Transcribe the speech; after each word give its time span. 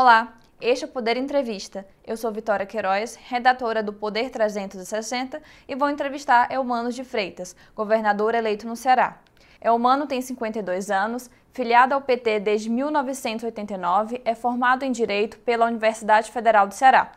Olá, 0.00 0.38
este 0.60 0.84
é 0.84 0.86
o 0.86 0.90
Poder 0.92 1.16
Entrevista. 1.16 1.84
Eu 2.06 2.16
sou 2.16 2.30
Vitória 2.30 2.64
Queiroz, 2.64 3.16
redatora 3.16 3.82
do 3.82 3.92
Poder 3.92 4.30
360 4.30 5.42
e 5.66 5.74
vou 5.74 5.90
entrevistar 5.90 6.52
Elmano 6.52 6.92
de 6.92 7.02
Freitas, 7.02 7.56
governador 7.74 8.32
eleito 8.36 8.64
no 8.64 8.76
Ceará. 8.76 9.18
Elmano 9.60 10.06
tem 10.06 10.22
52 10.22 10.88
anos, 10.88 11.28
filiado 11.50 11.94
ao 11.94 12.00
PT 12.00 12.38
desde 12.38 12.70
1989, 12.70 14.22
é 14.24 14.36
formado 14.36 14.84
em 14.84 14.92
Direito 14.92 15.36
pela 15.40 15.66
Universidade 15.66 16.30
Federal 16.30 16.68
do 16.68 16.74
Ceará 16.74 17.10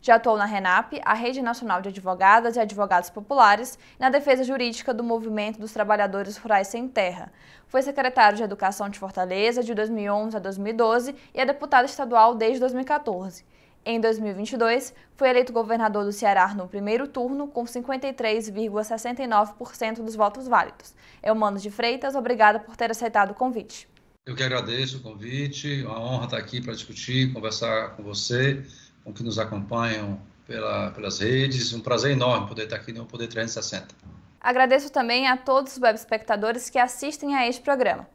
já 0.00 0.14
atuou 0.14 0.36
na 0.36 0.44
RENAP, 0.44 1.00
a 1.04 1.14
Rede 1.14 1.42
Nacional 1.42 1.82
de 1.82 1.88
Advogadas 1.88 2.56
e 2.56 2.60
Advogados 2.60 3.10
Populares, 3.10 3.78
e 3.98 4.00
na 4.00 4.10
defesa 4.10 4.44
jurídica 4.44 4.94
do 4.94 5.02
Movimento 5.02 5.58
dos 5.58 5.72
Trabalhadores 5.72 6.36
Rurais 6.36 6.68
Sem 6.68 6.86
Terra. 6.88 7.32
Foi 7.66 7.82
secretário 7.82 8.36
de 8.36 8.42
Educação 8.42 8.88
de 8.88 8.98
Fortaleza 8.98 9.62
de 9.62 9.74
2011 9.74 10.36
a 10.36 10.40
2012 10.40 11.14
e 11.34 11.40
é 11.40 11.44
deputado 11.44 11.84
estadual 11.86 12.34
desde 12.34 12.60
2014. 12.60 13.44
Em 13.84 14.00
2022, 14.00 14.94
foi 15.16 15.28
eleito 15.30 15.52
governador 15.52 16.04
do 16.04 16.12
Ceará 16.12 16.54
no 16.54 16.68
primeiro 16.68 17.08
turno, 17.08 17.48
com 17.48 17.64
53,69% 17.64 20.02
dos 20.02 20.14
votos 20.14 20.46
válidos. 20.46 20.94
Eumano 21.22 21.58
de 21.58 21.70
Freitas, 21.70 22.14
obrigada 22.14 22.60
por 22.60 22.76
ter 22.76 22.90
aceitado 22.90 23.30
o 23.30 23.34
convite. 23.34 23.88
Eu 24.26 24.34
que 24.34 24.42
agradeço 24.42 24.98
o 24.98 25.00
convite, 25.00 25.82
uma 25.84 25.98
honra 25.98 26.26
estar 26.26 26.36
aqui 26.36 26.60
para 26.60 26.74
discutir, 26.74 27.32
conversar 27.32 27.96
com 27.96 28.02
você 28.02 28.62
com 29.08 29.12
que 29.14 29.22
nos 29.22 29.38
acompanham 29.38 30.20
pela, 30.46 30.90
pelas 30.90 31.18
redes. 31.18 31.72
Um 31.72 31.80
prazer 31.80 32.12
enorme 32.12 32.46
poder 32.46 32.64
estar 32.64 32.76
aqui 32.76 32.92
no 32.92 33.06
Poder 33.06 33.26
360. 33.26 33.94
Agradeço 34.38 34.92
também 34.92 35.26
a 35.26 35.36
todos 35.36 35.72
os 35.72 35.82
web 35.82 35.98
espectadores 35.98 36.68
que 36.68 36.78
assistem 36.78 37.34
a 37.34 37.48
este 37.48 37.62
programa. 37.62 38.06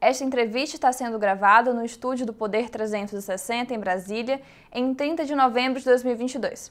Esta 0.00 0.22
entrevista 0.22 0.76
está 0.76 0.92
sendo 0.92 1.18
gravada 1.18 1.72
no 1.72 1.82
estúdio 1.82 2.26
do 2.26 2.32
Poder 2.34 2.68
360 2.68 3.72
em 3.72 3.78
Brasília, 3.78 4.40
em 4.70 4.94
30 4.94 5.24
de 5.24 5.34
novembro 5.34 5.78
de 5.80 5.86
2022. 5.86 6.70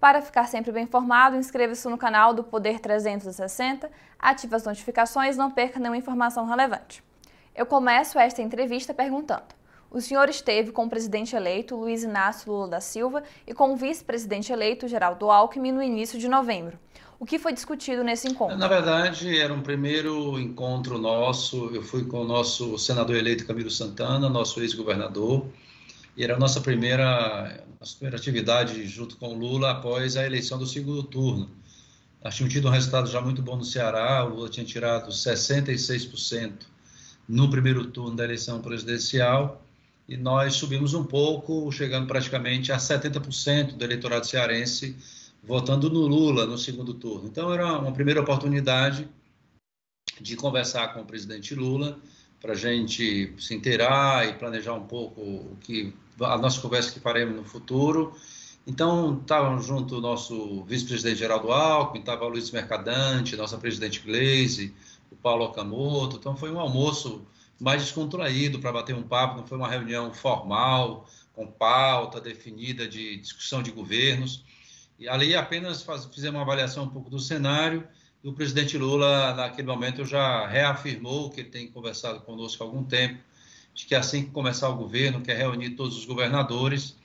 Para 0.00 0.22
ficar 0.22 0.48
sempre 0.48 0.72
bem 0.72 0.84
informado, 0.84 1.36
inscreva-se 1.36 1.86
no 1.88 1.98
canal 1.98 2.32
do 2.32 2.42
Poder 2.42 2.80
360, 2.80 3.90
ative 4.18 4.56
as 4.56 4.64
notificações 4.64 5.36
e 5.36 5.38
não 5.38 5.50
perca 5.50 5.78
nenhuma 5.78 5.98
informação 5.98 6.46
relevante. 6.46 7.04
Eu 7.54 7.66
começo 7.66 8.18
esta 8.18 8.40
entrevista 8.40 8.94
perguntando: 8.94 9.59
o 9.90 10.00
senhor 10.00 10.28
esteve 10.28 10.70
com 10.70 10.86
o 10.86 10.88
presidente 10.88 11.34
eleito 11.34 11.74
Luiz 11.74 12.04
Inácio 12.04 12.52
Lula 12.52 12.68
da 12.68 12.80
Silva 12.80 13.24
e 13.44 13.52
com 13.52 13.72
o 13.72 13.76
vice-presidente 13.76 14.52
eleito 14.52 14.86
Geraldo 14.86 15.28
Alckmin 15.30 15.72
no 15.72 15.82
início 15.82 16.18
de 16.18 16.28
novembro. 16.28 16.78
O 17.18 17.26
que 17.26 17.38
foi 17.38 17.52
discutido 17.52 18.04
nesse 18.04 18.28
encontro? 18.28 18.56
Na 18.56 18.68
verdade, 18.68 19.38
era 19.38 19.52
um 19.52 19.60
primeiro 19.60 20.38
encontro 20.38 20.96
nosso. 20.96 21.70
Eu 21.74 21.82
fui 21.82 22.04
com 22.04 22.20
o 22.20 22.24
nosso 22.24 22.78
senador 22.78 23.16
eleito 23.16 23.44
Camilo 23.46 23.70
Santana, 23.70 24.28
nosso 24.28 24.60
ex-governador, 24.60 25.44
e 26.16 26.24
era 26.24 26.36
a 26.36 26.38
nossa 26.38 26.60
primeira, 26.60 27.62
nossa 27.78 27.94
primeira 27.96 28.16
atividade 28.16 28.86
junto 28.86 29.16
com 29.16 29.34
o 29.34 29.38
Lula 29.38 29.72
após 29.72 30.16
a 30.16 30.24
eleição 30.24 30.56
do 30.56 30.66
segundo 30.66 31.02
turno. 31.02 31.50
Nós 32.22 32.36
tínhamos 32.36 32.54
tido 32.54 32.68
um 32.68 32.70
resultado 32.70 33.10
já 33.10 33.20
muito 33.20 33.42
bom 33.42 33.56
no 33.56 33.64
Ceará, 33.64 34.24
o 34.24 34.36
Lula 34.36 34.48
tinha 34.48 34.64
tirado 34.64 35.10
66% 35.10 36.52
no 37.28 37.50
primeiro 37.50 37.86
turno 37.86 38.16
da 38.16 38.24
eleição 38.24 38.62
presidencial 38.62 39.60
e 40.10 40.16
nós 40.16 40.54
subimos 40.54 40.92
um 40.92 41.04
pouco, 41.04 41.70
chegando 41.70 42.08
praticamente 42.08 42.72
a 42.72 42.78
70% 42.78 43.76
do 43.76 43.84
eleitorado 43.84 44.26
cearense 44.26 44.96
votando 45.40 45.88
no 45.88 46.00
Lula 46.00 46.44
no 46.46 46.58
segundo 46.58 46.94
turno. 46.94 47.28
Então, 47.28 47.54
era 47.54 47.78
uma 47.78 47.92
primeira 47.92 48.20
oportunidade 48.20 49.08
de 50.20 50.34
conversar 50.34 50.92
com 50.92 51.02
o 51.02 51.06
presidente 51.06 51.54
Lula 51.54 51.96
para 52.40 52.54
a 52.54 52.56
gente 52.56 53.32
se 53.38 53.54
inteirar 53.54 54.28
e 54.28 54.32
planejar 54.32 54.74
um 54.74 54.84
pouco 54.84 55.20
o 55.20 55.56
que 55.60 55.94
a 56.20 56.36
nossa 56.36 56.60
conversa 56.60 56.90
que 56.90 56.98
faremos 56.98 57.36
no 57.36 57.44
futuro. 57.44 58.12
Então, 58.66 59.16
estavam 59.20 59.62
junto 59.62 59.98
o 59.98 60.00
nosso 60.00 60.64
vice-presidente 60.64 61.20
Geraldo 61.20 61.52
Alckmin, 61.52 62.00
estava 62.00 62.24
o 62.24 62.28
Luiz 62.28 62.50
Mercadante, 62.50 63.36
nossa 63.36 63.56
presidente 63.56 64.00
Gleisi, 64.00 64.74
o 65.08 65.14
Paulo 65.14 65.44
Okamoto. 65.44 66.16
Então, 66.16 66.36
foi 66.36 66.50
um 66.50 66.58
almoço 66.58 67.24
mais 67.60 67.82
descontraído 67.82 68.58
para 68.58 68.72
bater 68.72 68.94
um 68.94 69.02
papo, 69.02 69.36
não 69.36 69.46
foi 69.46 69.58
uma 69.58 69.68
reunião 69.68 70.12
formal, 70.12 71.08
com 71.34 71.46
pauta 71.46 72.20
definida 72.20 72.88
de 72.88 73.16
discussão 73.16 73.62
de 73.62 73.70
governos. 73.70 74.44
E 74.98 75.08
ali 75.08 75.34
apenas 75.34 75.82
faz, 75.82 76.06
fizemos 76.06 76.36
uma 76.36 76.42
avaliação 76.42 76.84
um 76.84 76.88
pouco 76.88 77.10
do 77.10 77.18
cenário 77.18 77.86
e 78.22 78.28
o 78.28 78.34
presidente 78.34 78.76
Lula, 78.76 79.32
naquele 79.34 79.66
momento, 79.66 80.04
já 80.04 80.46
reafirmou 80.46 81.30
que 81.30 81.40
ele 81.40 81.48
tem 81.48 81.68
conversado 81.68 82.20
conosco 82.20 82.62
há 82.62 82.66
algum 82.66 82.84
tempo, 82.84 83.18
de 83.74 83.86
que 83.86 83.94
assim 83.94 84.24
que 84.24 84.30
começar 84.30 84.68
o 84.68 84.76
governo, 84.76 85.22
quer 85.22 85.38
reunir 85.38 85.70
todos 85.70 85.96
os 85.96 86.04
governadores 86.04 86.96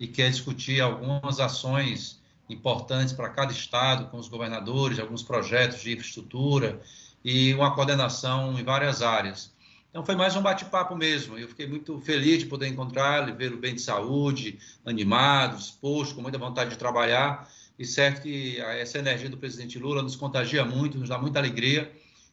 e 0.00 0.08
quer 0.08 0.30
discutir 0.30 0.80
algumas 0.80 1.38
ações 1.38 2.20
importantes 2.48 3.12
para 3.12 3.28
cada 3.28 3.52
estado, 3.52 4.10
com 4.10 4.18
os 4.18 4.26
governadores, 4.26 4.98
alguns 4.98 5.22
projetos 5.22 5.80
de 5.80 5.92
infraestrutura 5.92 6.80
e 7.24 7.54
uma 7.54 7.72
coordenação 7.72 8.58
em 8.58 8.64
várias 8.64 9.00
áreas. 9.00 9.53
Então 9.94 10.04
foi 10.04 10.16
mais 10.16 10.34
um 10.34 10.42
bate-papo 10.42 10.96
mesmo. 10.96 11.38
Eu 11.38 11.46
fiquei 11.46 11.68
muito 11.68 12.00
feliz 12.00 12.40
de 12.40 12.46
poder 12.46 12.66
encontrá-lo, 12.66 13.32
vê-lo 13.36 13.56
bem 13.56 13.76
de 13.76 13.80
saúde, 13.80 14.58
animado, 14.84 15.56
disposto, 15.56 16.16
com 16.16 16.20
muita 16.20 16.36
vontade 16.36 16.70
de 16.70 16.76
trabalhar. 16.76 17.48
E 17.78 17.86
certo 17.86 18.22
que 18.22 18.60
essa 18.60 18.98
energia 18.98 19.30
do 19.30 19.36
presidente 19.36 19.78
Lula 19.78 20.02
nos 20.02 20.16
contagia 20.16 20.64
muito, 20.64 20.98
nos 20.98 21.08
dá 21.08 21.16
muita 21.16 21.38
alegria. 21.38 21.92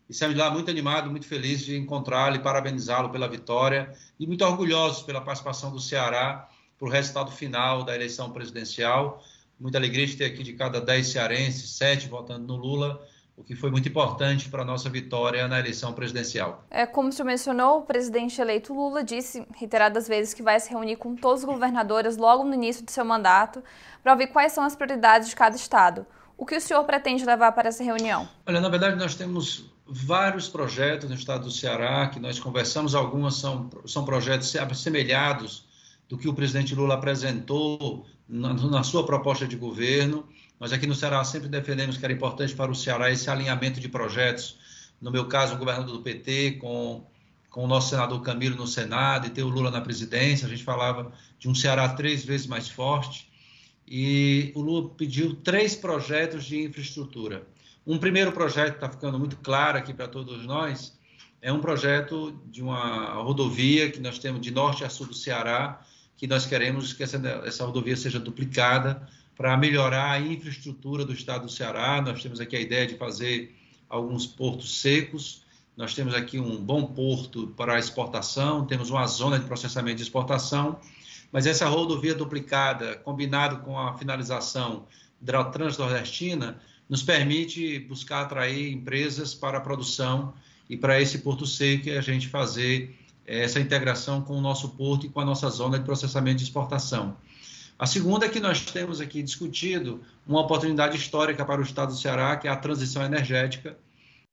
E 0.10 0.14
saímos 0.14 0.40
lá 0.40 0.50
muito 0.50 0.72
animado, 0.72 1.12
muito 1.12 1.28
feliz 1.28 1.64
de 1.64 1.78
encontrá-lo 1.78 2.36
e 2.36 2.40
parabenizá-lo 2.40 3.12
pela 3.12 3.28
vitória. 3.28 3.94
E 4.20 4.26
muito 4.26 4.44
orgulhosos 4.44 5.04
pela 5.04 5.22
participação 5.22 5.72
do 5.72 5.80
Ceará 5.80 6.50
para 6.80 6.88
o 6.88 6.90
resultado 6.90 7.30
final 7.30 7.84
da 7.84 7.94
eleição 7.94 8.32
presidencial. 8.32 9.24
Muita 9.60 9.78
alegria 9.78 10.08
de 10.08 10.18
ter 10.18 10.26
aqui 10.26 10.42
de 10.42 10.54
cada 10.54 10.82
10 10.82 11.06
cearenses, 11.10 11.78
sete 11.78 12.08
votando 12.08 12.48
no 12.48 12.56
Lula 12.56 13.08
o 13.42 13.44
que 13.44 13.56
foi 13.56 13.72
muito 13.72 13.90
importante 13.90 14.48
para 14.50 14.62
a 14.62 14.66
nossa 14.66 14.88
vitória 14.88 15.48
na 15.48 15.60
eleição 15.60 15.94
presidencial. 15.94 16.64
É, 16.70 16.86
como 16.86 17.10
o 17.10 17.12
senhor 17.12 17.26
mencionou, 17.26 17.80
o 17.80 17.82
presidente 17.82 18.40
eleito 18.40 18.72
Lula 18.72 19.04
disse 19.04 19.44
reiteradas 19.58 20.08
vezes 20.08 20.32
que 20.32 20.44
vai 20.44 20.60
se 20.60 20.70
reunir 20.70 20.98
com 20.98 21.16
todos 21.16 21.42
os 21.42 21.46
governadores 21.46 22.18
logo 22.18 22.44
no 22.44 22.54
início 22.54 22.86
de 22.86 22.92
seu 22.92 23.04
mandato 23.04 23.64
para 24.04 24.12
ouvir 24.14 24.28
quais 24.28 24.52
são 24.52 24.64
as 24.64 24.76
prioridades 24.76 25.28
de 25.28 25.36
cada 25.36 25.56
estado. 25.56 26.06
O 26.38 26.46
que 26.46 26.56
o 26.56 26.62
senhor 26.62 26.84
pretende 26.84 27.26
levar 27.26 27.52
para 27.52 27.70
essa 27.70 27.84
reunião? 27.84 28.30
Olha, 28.46 28.62
na 28.62 28.70
verdade, 28.70 28.96
nós 28.96 29.16
temos 29.16 29.66
vários 29.88 30.48
projetos 30.48 31.10
no 31.10 31.16
estado 31.16 31.46
do 31.46 31.52
Ceará 31.52 32.08
que 32.10 32.20
nós 32.20 32.40
conversamos, 32.40 32.94
algumas 32.94 33.36
são, 33.36 33.70
são 33.86 34.06
projetos 34.06 34.56
assemelhados 34.56 35.66
do 36.08 36.18
que 36.18 36.30
o 36.30 36.34
presidente 36.34 36.76
Lula 36.76 36.94
apresentou 36.94 38.06
na, 38.30 38.54
na 38.54 38.84
sua 38.84 39.04
proposta 39.04 39.48
de 39.48 39.56
governo. 39.56 40.26
Nós 40.62 40.72
aqui 40.72 40.86
no 40.86 40.94
Ceará 40.94 41.24
sempre 41.24 41.50
defendemos 41.50 41.98
que 41.98 42.06
era 42.06 42.14
importante 42.14 42.54
para 42.54 42.70
o 42.70 42.76
Ceará 42.76 43.10
esse 43.10 43.28
alinhamento 43.32 43.80
de 43.80 43.90
projetos. 43.90 44.60
No 45.02 45.10
meu 45.10 45.26
caso, 45.26 45.56
o 45.56 45.58
governador 45.58 45.98
do 45.98 46.04
PT 46.04 46.60
com, 46.62 47.04
com 47.50 47.64
o 47.64 47.68
nosso 47.68 47.90
senador 47.90 48.22
Camilo 48.22 48.56
no 48.56 48.68
Senado 48.68 49.26
e 49.26 49.32
ter 49.32 49.42
o 49.42 49.48
Lula 49.48 49.72
na 49.72 49.82
presidência. 49.82 50.46
A 50.46 50.50
gente 50.52 50.64
falava 50.64 51.12
de 51.40 51.50
um 51.50 51.56
Ceará 51.56 51.90
três 51.90 52.24
vezes 52.24 52.46
mais 52.46 52.70
forte. 52.70 53.28
E 53.88 54.52
o 54.54 54.62
Lula 54.62 54.90
pediu 54.90 55.34
três 55.34 55.76
projetos 55.76 56.46
de 56.46 56.62
infraestrutura. 56.62 57.42
Um 57.84 57.98
primeiro 57.98 58.32
projeto 58.32 58.76
está 58.76 58.88
ficando 58.88 59.18
muito 59.18 59.38
claro 59.38 59.80
aqui 59.80 59.96
para 59.96 60.08
todos 60.08 60.46
nós 60.46 60.96
é 61.42 61.52
um 61.52 61.60
projeto 61.60 62.40
de 62.52 62.62
uma 62.62 63.14
rodovia 63.16 63.90
que 63.90 64.00
nós 64.00 64.20
temos 64.20 64.42
de 64.42 64.52
norte 64.52 64.84
a 64.84 64.90
sul 64.90 65.08
do 65.08 65.16
Ceará, 65.16 65.82
que 66.16 66.28
nós 66.28 66.46
queremos 66.46 66.94
que 66.94 67.02
essa, 67.02 67.18
essa 67.44 67.66
rodovia 67.66 67.98
seja 67.98 68.20
duplicada 68.20 69.10
para 69.42 69.58
melhorar 69.58 70.12
a 70.12 70.20
infraestrutura 70.20 71.04
do 71.04 71.12
estado 71.14 71.48
do 71.48 71.52
Ceará. 71.52 72.00
Nós 72.00 72.22
temos 72.22 72.40
aqui 72.40 72.56
a 72.56 72.62
ideia 72.62 72.86
de 72.86 72.94
fazer 72.94 73.56
alguns 73.90 74.28
portos 74.28 74.80
secos. 74.82 75.42
Nós 75.76 75.96
temos 75.96 76.14
aqui 76.14 76.40
um 76.40 76.64
bom 76.64 76.86
porto 76.86 77.48
para 77.58 77.80
exportação, 77.80 78.68
temos 78.68 78.92
uma 78.92 79.08
zona 79.08 79.40
de 79.40 79.46
processamento 79.46 79.98
de 79.98 80.04
exportação, 80.04 80.80
mas 81.32 81.48
essa 81.48 81.68
rodovia 81.68 82.14
duplicada, 82.14 82.98
combinado 82.98 83.62
com 83.66 83.80
a 83.80 83.98
finalização 83.98 84.86
da 85.20 85.44
Transnordestina, 85.44 86.62
nos 86.88 87.02
permite 87.02 87.80
buscar 87.80 88.22
atrair 88.22 88.72
empresas 88.72 89.34
para 89.34 89.58
a 89.58 89.62
produção 89.62 90.36
e 90.70 90.78
para 90.78 91.02
esse 91.02 91.18
porto 91.18 91.48
seco 91.48 91.90
a 91.90 92.02
gente 92.02 92.28
fazer 92.28 92.96
essa 93.26 93.60
integração 93.60 94.22
com 94.22 94.38
o 94.38 94.42
nosso 94.42 94.70
porto 94.70 95.08
e 95.08 95.10
com 95.10 95.20
a 95.20 95.26
nossa 95.26 95.50
zona 95.50 95.80
de 95.80 95.86
processamento 95.86 96.38
de 96.38 96.44
exportação. 96.44 97.18
A 97.82 97.88
segunda 97.88 98.28
é 98.28 98.30
que 98.30 98.40
nós 98.40 98.62
temos 98.62 99.02
aqui 99.02 99.24
discutido 99.24 100.04
uma 100.28 100.42
oportunidade 100.42 100.96
histórica 100.96 101.44
para 101.44 101.60
o 101.60 101.64
Estado 101.64 101.88
do 101.88 101.98
Ceará, 101.98 102.36
que 102.36 102.48
é 102.48 102.52
a 102.52 102.56
transição 102.56 103.04
energética. 103.04 103.76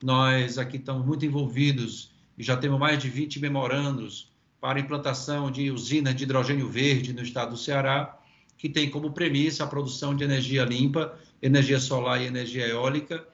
Nós 0.03 0.59
aqui 0.59 0.77
estamos 0.77 1.07
muito 1.07 1.25
envolvidos 1.25 2.13
e 2.37 2.43
já 2.43 2.59
temos 2.59 2.79
mais 2.79 2.99
de 2.99 3.09
20 3.09 3.41
memorandos 3.41 4.31
para 4.61 4.79
implantação 4.79 5.51
de 5.51 5.71
usinas 5.71 6.15
de 6.15 6.25
hidrogênio 6.25 6.69
verde 6.69 7.15
no 7.15 7.23
Estado 7.23 7.53
do 7.53 7.57
Ceará, 7.57 8.19
que 8.59 8.69
tem 8.69 8.91
como 8.91 9.13
premissa 9.13 9.65
a 9.65 9.67
produção 9.67 10.15
de 10.15 10.25
energia 10.25 10.63
limpa, 10.63 11.19
energia 11.41 11.81
solar 11.81 12.21
e 12.21 12.27
energia 12.27 12.67
eólica, 12.67 13.27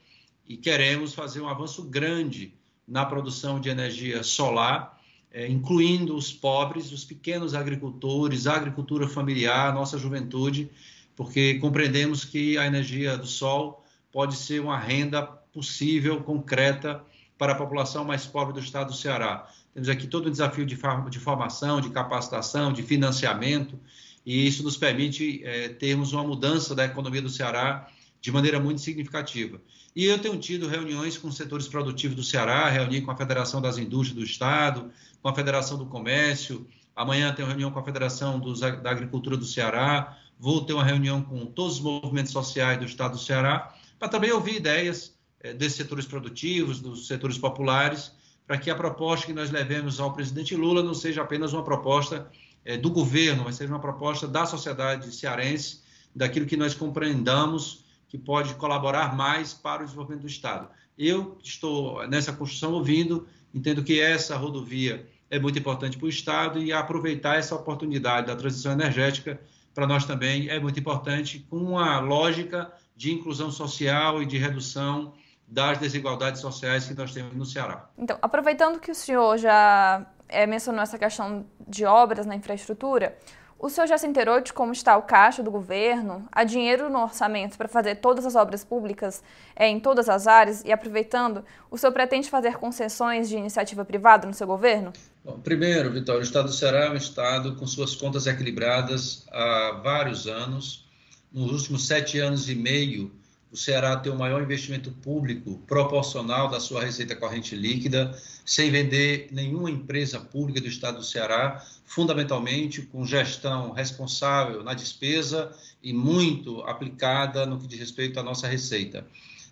e 0.48 0.56
queremos 0.56 1.12
fazer 1.12 1.40
um 1.40 1.48
avanço 1.48 1.82
grande 1.82 2.54
na 2.86 3.04
produção 3.04 3.58
de 3.58 3.68
energia 3.68 4.22
solar 4.22 4.93
é, 5.34 5.48
incluindo 5.48 6.14
os 6.14 6.32
pobres, 6.32 6.92
os 6.92 7.04
pequenos 7.04 7.56
agricultores, 7.56 8.46
a 8.46 8.54
agricultura 8.54 9.08
familiar, 9.08 9.68
a 9.68 9.72
nossa 9.74 9.98
juventude, 9.98 10.70
porque 11.16 11.54
compreendemos 11.54 12.24
que 12.24 12.56
a 12.56 12.64
energia 12.64 13.18
do 13.18 13.26
sol 13.26 13.84
pode 14.12 14.36
ser 14.36 14.60
uma 14.60 14.78
renda 14.78 15.22
possível, 15.22 16.20
concreta, 16.20 17.02
para 17.36 17.52
a 17.52 17.56
população 17.56 18.04
mais 18.04 18.24
pobre 18.24 18.54
do 18.54 18.60
estado 18.60 18.92
do 18.92 18.96
Ceará. 18.96 19.50
Temos 19.74 19.88
aqui 19.88 20.06
todo 20.06 20.28
um 20.28 20.30
desafio 20.30 20.64
de, 20.64 20.76
de 21.10 21.18
formação, 21.18 21.80
de 21.80 21.90
capacitação, 21.90 22.72
de 22.72 22.84
financiamento, 22.84 23.76
e 24.24 24.46
isso 24.46 24.62
nos 24.62 24.76
permite 24.76 25.42
é, 25.44 25.68
termos 25.68 26.12
uma 26.12 26.22
mudança 26.22 26.76
da 26.76 26.84
economia 26.84 27.20
do 27.20 27.28
Ceará 27.28 27.88
de 28.24 28.32
maneira 28.32 28.58
muito 28.58 28.80
significativa. 28.80 29.60
E 29.94 30.06
eu 30.06 30.18
tenho 30.18 30.38
tido 30.38 30.66
reuniões 30.66 31.18
com 31.18 31.30
setores 31.30 31.68
produtivos 31.68 32.16
do 32.16 32.24
Ceará, 32.24 32.70
reuni 32.70 33.02
com 33.02 33.10
a 33.10 33.16
Federação 33.16 33.60
das 33.60 33.76
Indústrias 33.76 34.16
do 34.18 34.24
Estado, 34.24 34.90
com 35.20 35.28
a 35.28 35.34
Federação 35.34 35.76
do 35.76 35.84
Comércio, 35.84 36.66
amanhã 36.96 37.34
tenho 37.34 37.46
reunião 37.46 37.70
com 37.70 37.78
a 37.78 37.84
Federação 37.84 38.40
dos, 38.40 38.60
da 38.60 38.90
Agricultura 38.90 39.36
do 39.36 39.44
Ceará, 39.44 40.16
vou 40.38 40.64
ter 40.64 40.72
uma 40.72 40.82
reunião 40.82 41.20
com 41.20 41.44
todos 41.44 41.74
os 41.74 41.80
movimentos 41.82 42.32
sociais 42.32 42.78
do 42.78 42.86
Estado 42.86 43.12
do 43.12 43.18
Ceará, 43.18 43.74
para 43.98 44.08
também 44.08 44.32
ouvir 44.32 44.56
ideias 44.56 45.14
é, 45.40 45.52
desses 45.52 45.76
setores 45.76 46.06
produtivos, 46.06 46.80
dos 46.80 47.06
setores 47.06 47.36
populares, 47.36 48.10
para 48.46 48.56
que 48.56 48.70
a 48.70 48.74
proposta 48.74 49.26
que 49.26 49.34
nós 49.34 49.50
levemos 49.50 50.00
ao 50.00 50.14
presidente 50.14 50.56
Lula 50.56 50.82
não 50.82 50.94
seja 50.94 51.20
apenas 51.20 51.52
uma 51.52 51.62
proposta 51.62 52.30
é, 52.64 52.78
do 52.78 52.88
governo, 52.88 53.44
mas 53.44 53.56
seja 53.56 53.70
uma 53.70 53.80
proposta 53.80 54.26
da 54.26 54.46
sociedade 54.46 55.14
cearense, 55.14 55.82
daquilo 56.16 56.46
que 56.46 56.56
nós 56.56 56.72
compreendamos 56.72 57.83
que 58.14 58.18
pode 58.18 58.54
colaborar 58.54 59.16
mais 59.16 59.52
para 59.52 59.82
o 59.82 59.84
desenvolvimento 59.84 60.20
do 60.20 60.28
Estado. 60.28 60.68
Eu 60.96 61.36
estou 61.42 62.06
nessa 62.06 62.32
construção 62.32 62.72
ouvindo, 62.72 63.26
entendo 63.52 63.82
que 63.82 63.98
essa 63.98 64.36
rodovia 64.36 65.04
é 65.28 65.36
muito 65.36 65.58
importante 65.58 65.98
para 65.98 66.06
o 66.06 66.08
Estado 66.08 66.62
e 66.62 66.72
aproveitar 66.72 67.40
essa 67.40 67.56
oportunidade 67.56 68.28
da 68.28 68.36
transição 68.36 68.70
energética 68.70 69.40
para 69.74 69.84
nós 69.84 70.04
também 70.04 70.48
é 70.48 70.60
muito 70.60 70.78
importante, 70.78 71.44
com 71.50 71.56
uma 71.56 71.98
lógica 71.98 72.72
de 72.94 73.12
inclusão 73.12 73.50
social 73.50 74.22
e 74.22 74.26
de 74.26 74.38
redução 74.38 75.12
das 75.48 75.78
desigualdades 75.78 76.40
sociais 76.40 76.86
que 76.86 76.94
nós 76.94 77.12
temos 77.12 77.34
no 77.34 77.44
Ceará. 77.44 77.90
Então, 77.98 78.16
aproveitando 78.22 78.78
que 78.78 78.92
o 78.92 78.94
senhor 78.94 79.38
já 79.38 80.06
é, 80.28 80.46
mencionou 80.46 80.82
essa 80.82 80.96
questão 80.96 81.44
de 81.66 81.84
obras 81.84 82.26
na 82.26 82.36
infraestrutura, 82.36 83.18
o 83.64 83.70
senhor 83.70 83.86
já 83.86 83.96
se 83.96 84.06
inteirou 84.06 84.42
de 84.42 84.52
como 84.52 84.72
está 84.72 84.94
o 84.94 85.04
caixa 85.04 85.42
do 85.42 85.50
governo? 85.50 86.28
Há 86.30 86.44
dinheiro 86.44 86.90
no 86.90 87.02
orçamento 87.02 87.56
para 87.56 87.66
fazer 87.66 87.94
todas 87.94 88.26
as 88.26 88.34
obras 88.34 88.62
públicas 88.62 89.22
é, 89.56 89.66
em 89.66 89.80
todas 89.80 90.06
as 90.06 90.26
áreas? 90.26 90.62
E 90.66 90.70
aproveitando, 90.70 91.42
o 91.70 91.78
senhor 91.78 91.90
pretende 91.90 92.28
fazer 92.28 92.58
concessões 92.58 93.26
de 93.26 93.38
iniciativa 93.38 93.82
privada 93.82 94.26
no 94.26 94.34
seu 94.34 94.46
governo? 94.46 94.92
Bom, 95.24 95.40
primeiro, 95.40 95.90
Vitória, 95.90 96.20
o 96.20 96.22
Estado 96.22 96.48
do 96.48 96.52
Ceará 96.52 96.80
é 96.80 96.90
um 96.90 96.96
Estado 96.96 97.56
com 97.56 97.66
suas 97.66 97.96
contas 97.96 98.26
equilibradas 98.26 99.24
há 99.32 99.80
vários 99.82 100.26
anos. 100.26 100.86
Nos 101.32 101.50
últimos 101.50 101.86
sete 101.86 102.18
anos 102.18 102.50
e 102.50 102.54
meio, 102.54 103.10
o 103.54 103.56
Ceará 103.56 103.96
tem 103.96 104.10
o 104.10 104.18
maior 104.18 104.42
investimento 104.42 104.90
público 104.90 105.62
proporcional 105.64 106.50
da 106.50 106.58
sua 106.58 106.82
receita 106.82 107.14
corrente 107.14 107.54
líquida, 107.54 108.12
sem 108.44 108.68
vender 108.68 109.28
nenhuma 109.30 109.70
empresa 109.70 110.18
pública 110.18 110.60
do 110.60 110.66
estado 110.66 110.98
do 110.98 111.04
Ceará, 111.04 111.64
fundamentalmente 111.84 112.82
com 112.82 113.06
gestão 113.06 113.70
responsável 113.70 114.64
na 114.64 114.74
despesa 114.74 115.52
e 115.80 115.92
muito 115.92 116.62
aplicada 116.62 117.46
no 117.46 117.60
que 117.60 117.68
diz 117.68 117.78
respeito 117.78 118.18
à 118.18 118.24
nossa 118.24 118.48
receita. 118.48 119.06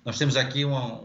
Nós 0.04 0.18
temos 0.18 0.34
aqui 0.34 0.64
uma, 0.64 1.00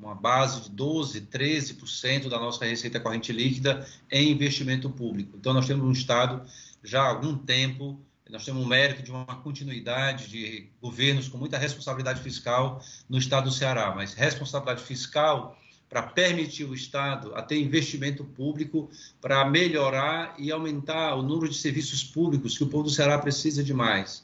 uma 0.00 0.14
base 0.14 0.62
de 0.62 0.70
12%, 0.70 1.26
13% 1.26 2.30
da 2.30 2.38
nossa 2.38 2.64
receita 2.64 2.98
corrente 2.98 3.30
líquida 3.30 3.86
em 4.10 4.32
investimento 4.32 4.88
público. 4.88 5.36
Então, 5.36 5.52
nós 5.52 5.66
temos 5.66 5.84
um 5.84 5.92
Estado 5.92 6.42
já 6.82 7.02
há 7.02 7.08
algum 7.08 7.36
tempo 7.36 8.00
nós 8.30 8.44
temos 8.44 8.64
o 8.64 8.66
mérito 8.66 9.02
de 9.02 9.10
uma 9.10 9.24
continuidade 9.24 10.28
de 10.28 10.68
governos 10.80 11.28
com 11.28 11.38
muita 11.38 11.56
responsabilidade 11.56 12.20
fiscal 12.20 12.82
no 13.08 13.18
estado 13.18 13.44
do 13.44 13.50
Ceará, 13.50 13.92
mas 13.94 14.14
responsabilidade 14.14 14.82
fiscal 14.82 15.58
para 15.88 16.02
permitir 16.02 16.64
o 16.64 16.74
Estado 16.74 17.34
a 17.34 17.42
ter 17.42 17.58
investimento 17.58 18.22
público 18.22 18.90
para 19.20 19.48
melhorar 19.48 20.34
e 20.38 20.52
aumentar 20.52 21.14
o 21.14 21.22
número 21.22 21.48
de 21.48 21.56
serviços 21.56 22.04
públicos 22.04 22.56
que 22.56 22.64
o 22.64 22.68
povo 22.68 22.84
do 22.84 22.90
Ceará 22.90 23.18
precisa 23.18 23.64
de 23.64 23.72
mais. 23.72 24.22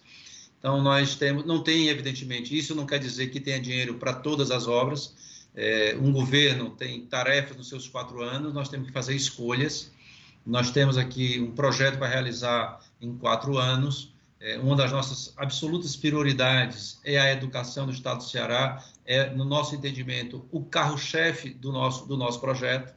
Então, 0.58 0.82
nós 0.82 1.16
temos, 1.16 1.44
não 1.44 1.62
tem, 1.62 1.88
evidentemente, 1.88 2.56
isso 2.56 2.74
não 2.74 2.86
quer 2.86 2.98
dizer 2.98 3.28
que 3.28 3.40
tenha 3.40 3.60
dinheiro 3.60 3.94
para 3.94 4.12
todas 4.12 4.50
as 4.50 4.66
obras. 4.66 5.14
É, 5.54 5.96
um 6.00 6.12
governo 6.12 6.70
tem 6.70 7.02
tarefas 7.06 7.56
nos 7.56 7.68
seus 7.68 7.88
quatro 7.88 8.22
anos, 8.22 8.52
nós 8.52 8.68
temos 8.68 8.86
que 8.86 8.92
fazer 8.92 9.14
escolhas. 9.14 9.90
Nós 10.46 10.70
temos 10.70 10.98
aqui 10.98 11.40
um 11.40 11.52
projeto 11.52 11.98
para 11.98 12.08
realizar 12.08 12.80
em 13.04 13.16
quatro 13.16 13.58
anos. 13.58 14.12
É, 14.40 14.58
uma 14.58 14.76
das 14.76 14.90
nossas 14.92 15.32
absolutas 15.36 15.96
prioridades 15.96 17.00
é 17.04 17.18
a 17.18 17.32
educação 17.32 17.86
do 17.86 17.92
Estado 17.92 18.18
do 18.18 18.24
Ceará, 18.24 18.84
é, 19.06 19.30
no 19.30 19.44
nosso 19.44 19.74
entendimento, 19.74 20.46
o 20.50 20.62
carro-chefe 20.64 21.50
do 21.50 21.72
nosso, 21.72 22.06
do 22.06 22.16
nosso 22.16 22.40
projeto. 22.40 22.94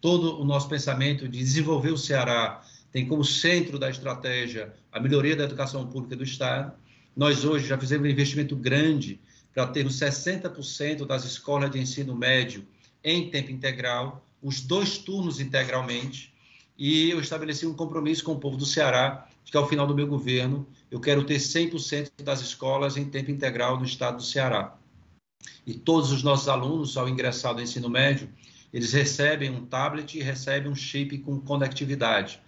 Todo 0.00 0.40
o 0.40 0.44
nosso 0.44 0.68
pensamento 0.68 1.28
de 1.28 1.38
desenvolver 1.38 1.90
o 1.90 1.98
Ceará 1.98 2.62
tem 2.92 3.06
como 3.06 3.24
centro 3.24 3.78
da 3.78 3.90
estratégia 3.90 4.74
a 4.90 4.98
melhoria 4.98 5.36
da 5.36 5.44
educação 5.44 5.86
pública 5.86 6.16
do 6.16 6.24
Estado. 6.24 6.72
Nós 7.16 7.44
hoje 7.44 7.66
já 7.66 7.76
fizemos 7.78 8.06
um 8.06 8.10
investimento 8.10 8.56
grande 8.56 9.20
para 9.52 9.66
termos 9.66 9.98
60% 9.98 11.06
das 11.06 11.24
escolas 11.24 11.70
de 11.70 11.78
ensino 11.78 12.16
médio 12.16 12.66
em 13.02 13.30
tempo 13.30 13.50
integral, 13.50 14.24
os 14.42 14.60
dois 14.60 14.98
turnos 14.98 15.40
integralmente 15.40 16.32
e 16.80 17.10
eu 17.10 17.20
estabeleci 17.20 17.66
um 17.66 17.74
compromisso 17.74 18.24
com 18.24 18.32
o 18.32 18.40
povo 18.40 18.56
do 18.56 18.64
Ceará 18.64 19.28
de 19.44 19.52
que 19.52 19.56
ao 19.58 19.68
final 19.68 19.86
do 19.86 19.94
meu 19.94 20.06
governo 20.06 20.66
eu 20.90 20.98
quero 20.98 21.22
ter 21.24 21.36
100% 21.36 22.10
das 22.24 22.40
escolas 22.40 22.96
em 22.96 23.04
tempo 23.04 23.30
integral 23.30 23.78
no 23.78 23.84
estado 23.84 24.16
do 24.16 24.22
Ceará. 24.22 24.74
E 25.66 25.74
todos 25.74 26.10
os 26.10 26.22
nossos 26.22 26.48
alunos, 26.48 26.96
ao 26.96 27.06
ingressar 27.06 27.52
no 27.52 27.60
ensino 27.60 27.90
médio, 27.90 28.30
eles 28.72 28.94
recebem 28.94 29.50
um 29.50 29.66
tablet 29.66 30.16
e 30.16 30.22
recebem 30.22 30.72
um 30.72 30.74
chip 30.74 31.18
com 31.18 31.38
conectividade. 31.38 32.40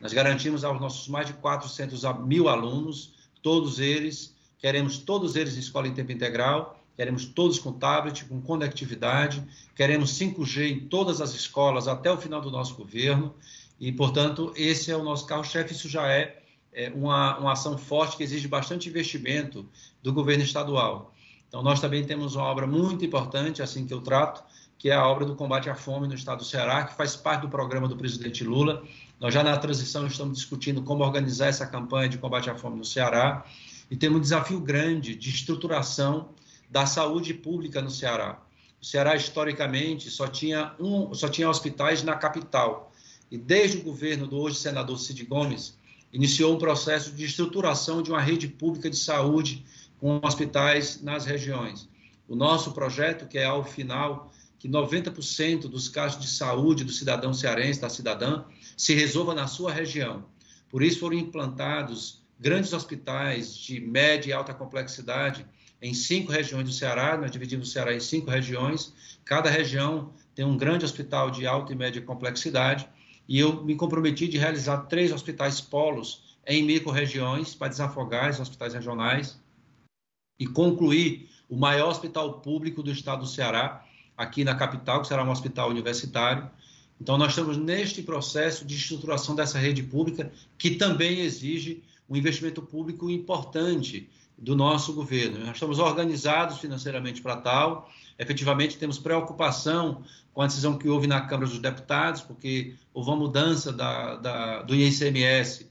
Nós 0.00 0.14
garantimos 0.14 0.64
aos 0.64 0.80
nossos 0.80 1.06
mais 1.06 1.26
de 1.26 1.34
400 1.34 2.02
mil 2.24 2.48
alunos, 2.48 3.12
todos 3.42 3.78
eles, 3.78 4.34
queremos 4.58 4.96
todos 4.96 5.36
eles 5.36 5.56
em 5.56 5.60
escola 5.60 5.86
em 5.86 5.92
tempo 5.92 6.10
integral, 6.10 6.82
queremos 6.96 7.26
todos 7.26 7.58
com 7.58 7.72
tablet, 7.72 8.24
com 8.24 8.40
conectividade, 8.40 9.42
queremos 9.74 10.18
5G 10.18 10.70
em 10.70 10.80
todas 10.88 11.20
as 11.20 11.34
escolas 11.34 11.86
até 11.86 12.10
o 12.10 12.16
final 12.16 12.40
do 12.40 12.50
nosso 12.50 12.74
governo 12.76 13.34
e, 13.78 13.92
portanto, 13.92 14.52
esse 14.56 14.90
é 14.90 14.96
o 14.96 15.02
nosso 15.02 15.26
carro-chefe. 15.26 15.72
Isso 15.72 15.88
já 15.88 16.06
é, 16.08 16.42
é 16.72 16.90
uma, 16.94 17.38
uma 17.38 17.52
ação 17.52 17.76
forte 17.76 18.16
que 18.16 18.22
exige 18.22 18.48
bastante 18.48 18.88
investimento 18.88 19.68
do 20.02 20.12
governo 20.12 20.44
estadual. 20.44 21.12
Então, 21.48 21.62
nós 21.62 21.80
também 21.80 22.04
temos 22.04 22.34
uma 22.34 22.44
obra 22.44 22.66
muito 22.66 23.04
importante, 23.04 23.62
assim 23.62 23.86
que 23.86 23.94
eu 23.94 24.00
trato, 24.00 24.42
que 24.78 24.90
é 24.90 24.94
a 24.94 25.06
obra 25.06 25.24
do 25.24 25.34
combate 25.34 25.70
à 25.70 25.74
fome 25.74 26.06
no 26.06 26.14
estado 26.14 26.38
do 26.38 26.44
Ceará, 26.44 26.84
que 26.84 26.94
faz 26.94 27.16
parte 27.16 27.42
do 27.42 27.48
programa 27.48 27.88
do 27.88 27.96
presidente 27.96 28.44
Lula. 28.44 28.82
Nós 29.20 29.32
já 29.32 29.42
na 29.42 29.56
transição 29.56 30.06
estamos 30.06 30.38
discutindo 30.38 30.82
como 30.82 31.04
organizar 31.04 31.46
essa 31.46 31.66
campanha 31.66 32.08
de 32.08 32.18
combate 32.18 32.50
à 32.50 32.54
fome 32.54 32.76
no 32.76 32.84
Ceará 32.84 33.44
e 33.90 33.96
temos 33.96 34.18
um 34.18 34.20
desafio 34.20 34.60
grande 34.60 35.14
de 35.14 35.30
estruturação 35.30 36.30
da 36.68 36.86
saúde 36.86 37.32
pública 37.32 37.80
no 37.80 37.90
Ceará. 37.90 38.42
O 38.82 38.84
Ceará 38.84 39.14
historicamente 39.14 40.10
só 40.10 40.26
tinha 40.26 40.74
um, 40.78 41.14
só 41.14 41.28
tinha 41.28 41.48
hospitais 41.48 42.02
na 42.02 42.16
capital 42.16 42.92
e 43.34 43.36
desde 43.36 43.78
o 43.78 43.82
governo 43.82 44.28
do 44.28 44.38
hoje 44.38 44.56
senador 44.56 44.96
Cid 44.96 45.24
Gomes, 45.24 45.76
iniciou 46.12 46.54
um 46.54 46.58
processo 46.58 47.10
de 47.10 47.24
estruturação 47.24 48.00
de 48.00 48.08
uma 48.08 48.20
rede 48.20 48.46
pública 48.46 48.88
de 48.88 48.96
saúde 48.96 49.64
com 49.98 50.20
hospitais 50.22 51.02
nas 51.02 51.24
regiões. 51.24 51.88
O 52.28 52.36
nosso 52.36 52.70
projeto, 52.70 53.26
que 53.26 53.36
é 53.36 53.44
ao 53.44 53.64
final 53.64 54.32
que 54.56 54.68
90% 54.68 55.62
dos 55.62 55.88
casos 55.88 56.22
de 56.22 56.28
saúde 56.28 56.84
do 56.84 56.92
cidadão 56.92 57.34
cearense, 57.34 57.80
da 57.80 57.90
cidadã, 57.90 58.44
se 58.76 58.94
resolva 58.94 59.34
na 59.34 59.48
sua 59.48 59.72
região. 59.72 60.24
Por 60.70 60.80
isso 60.80 61.00
foram 61.00 61.18
implantados 61.18 62.22
grandes 62.38 62.72
hospitais 62.72 63.52
de 63.56 63.80
média 63.80 64.30
e 64.30 64.32
alta 64.32 64.54
complexidade 64.54 65.44
em 65.82 65.92
cinco 65.92 66.30
regiões 66.30 66.64
do 66.64 66.72
Ceará, 66.72 67.16
nós 67.16 67.32
dividimos 67.32 67.68
o 67.68 67.72
Ceará 67.72 67.92
em 67.92 68.00
cinco 68.00 68.30
regiões, 68.30 68.94
cada 69.24 69.50
região 69.50 70.12
tem 70.36 70.44
um 70.44 70.56
grande 70.56 70.84
hospital 70.84 71.30
de 71.30 71.46
alta 71.46 71.72
e 71.72 71.76
média 71.76 72.00
complexidade, 72.00 72.88
e 73.28 73.38
eu 73.38 73.64
me 73.64 73.74
comprometi 73.74 74.28
de 74.28 74.38
realizar 74.38 74.78
três 74.82 75.12
hospitais 75.12 75.60
polos 75.60 76.36
em 76.46 76.62
micro-regiões 76.62 77.54
para 77.54 77.68
desafogar 77.68 78.30
os 78.30 78.40
hospitais 78.40 78.74
regionais 78.74 79.40
e 80.38 80.46
concluir 80.46 81.28
o 81.48 81.56
maior 81.56 81.88
hospital 81.88 82.40
público 82.40 82.82
do 82.82 82.90
estado 82.90 83.20
do 83.20 83.26
Ceará, 83.26 83.84
aqui 84.16 84.44
na 84.44 84.54
capital, 84.54 85.00
que 85.00 85.08
será 85.08 85.24
um 85.24 85.30
hospital 85.30 85.70
universitário. 85.70 86.50
Então, 87.00 87.18
nós 87.18 87.30
estamos 87.30 87.56
neste 87.56 88.02
processo 88.02 88.64
de 88.64 88.74
estruturação 88.74 89.34
dessa 89.34 89.58
rede 89.58 89.82
pública, 89.82 90.30
que 90.58 90.72
também 90.72 91.20
exige 91.20 91.82
um 92.08 92.16
investimento 92.16 92.62
público 92.62 93.10
importante 93.10 94.08
do 94.36 94.54
nosso 94.54 94.92
governo. 94.92 95.38
Nós 95.38 95.56
estamos 95.56 95.78
organizados 95.78 96.58
financeiramente 96.58 97.22
para 97.22 97.36
tal, 97.36 97.90
efetivamente 98.18 98.78
temos 98.78 98.98
preocupação 98.98 100.02
com 100.32 100.42
a 100.42 100.46
decisão 100.46 100.76
que 100.76 100.88
houve 100.88 101.06
na 101.06 101.20
Câmara 101.20 101.48
dos 101.48 101.58
Deputados, 101.58 102.22
porque 102.22 102.74
houve 102.92 103.10
uma 103.10 103.16
mudança 103.16 103.72
da, 103.72 104.16
da, 104.16 104.62
do 104.62 104.74
ICMS 104.74 105.70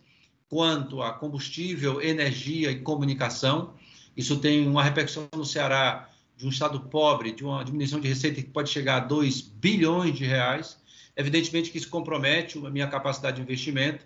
quanto 0.50 1.02
a 1.02 1.12
combustível, 1.12 2.02
energia 2.02 2.72
e 2.72 2.80
comunicação. 2.80 3.74
Isso 4.16 4.38
tem 4.38 4.68
uma 4.68 4.84
repercussão 4.84 5.28
no 5.36 5.46
Ceará 5.46 6.10
de 6.38 6.46
um 6.46 6.50
estado 6.50 6.80
pobre, 6.82 7.32
de 7.32 7.44
uma 7.44 7.64
diminuição 7.64 8.00
de 8.00 8.08
receita 8.08 8.42
que 8.42 8.50
pode 8.50 8.70
chegar 8.70 8.98
a 8.98 9.06
2 9.06 9.42
bilhões 9.42 10.16
de 10.16 10.26
reais. 10.26 10.78
Evidentemente 11.16 11.72
que 11.72 11.78
isso 11.78 11.90
compromete 11.90 12.58
a 12.66 12.70
minha 12.70 12.88
capacidade 12.88 13.38
de 13.38 13.42
investimento 13.42 14.06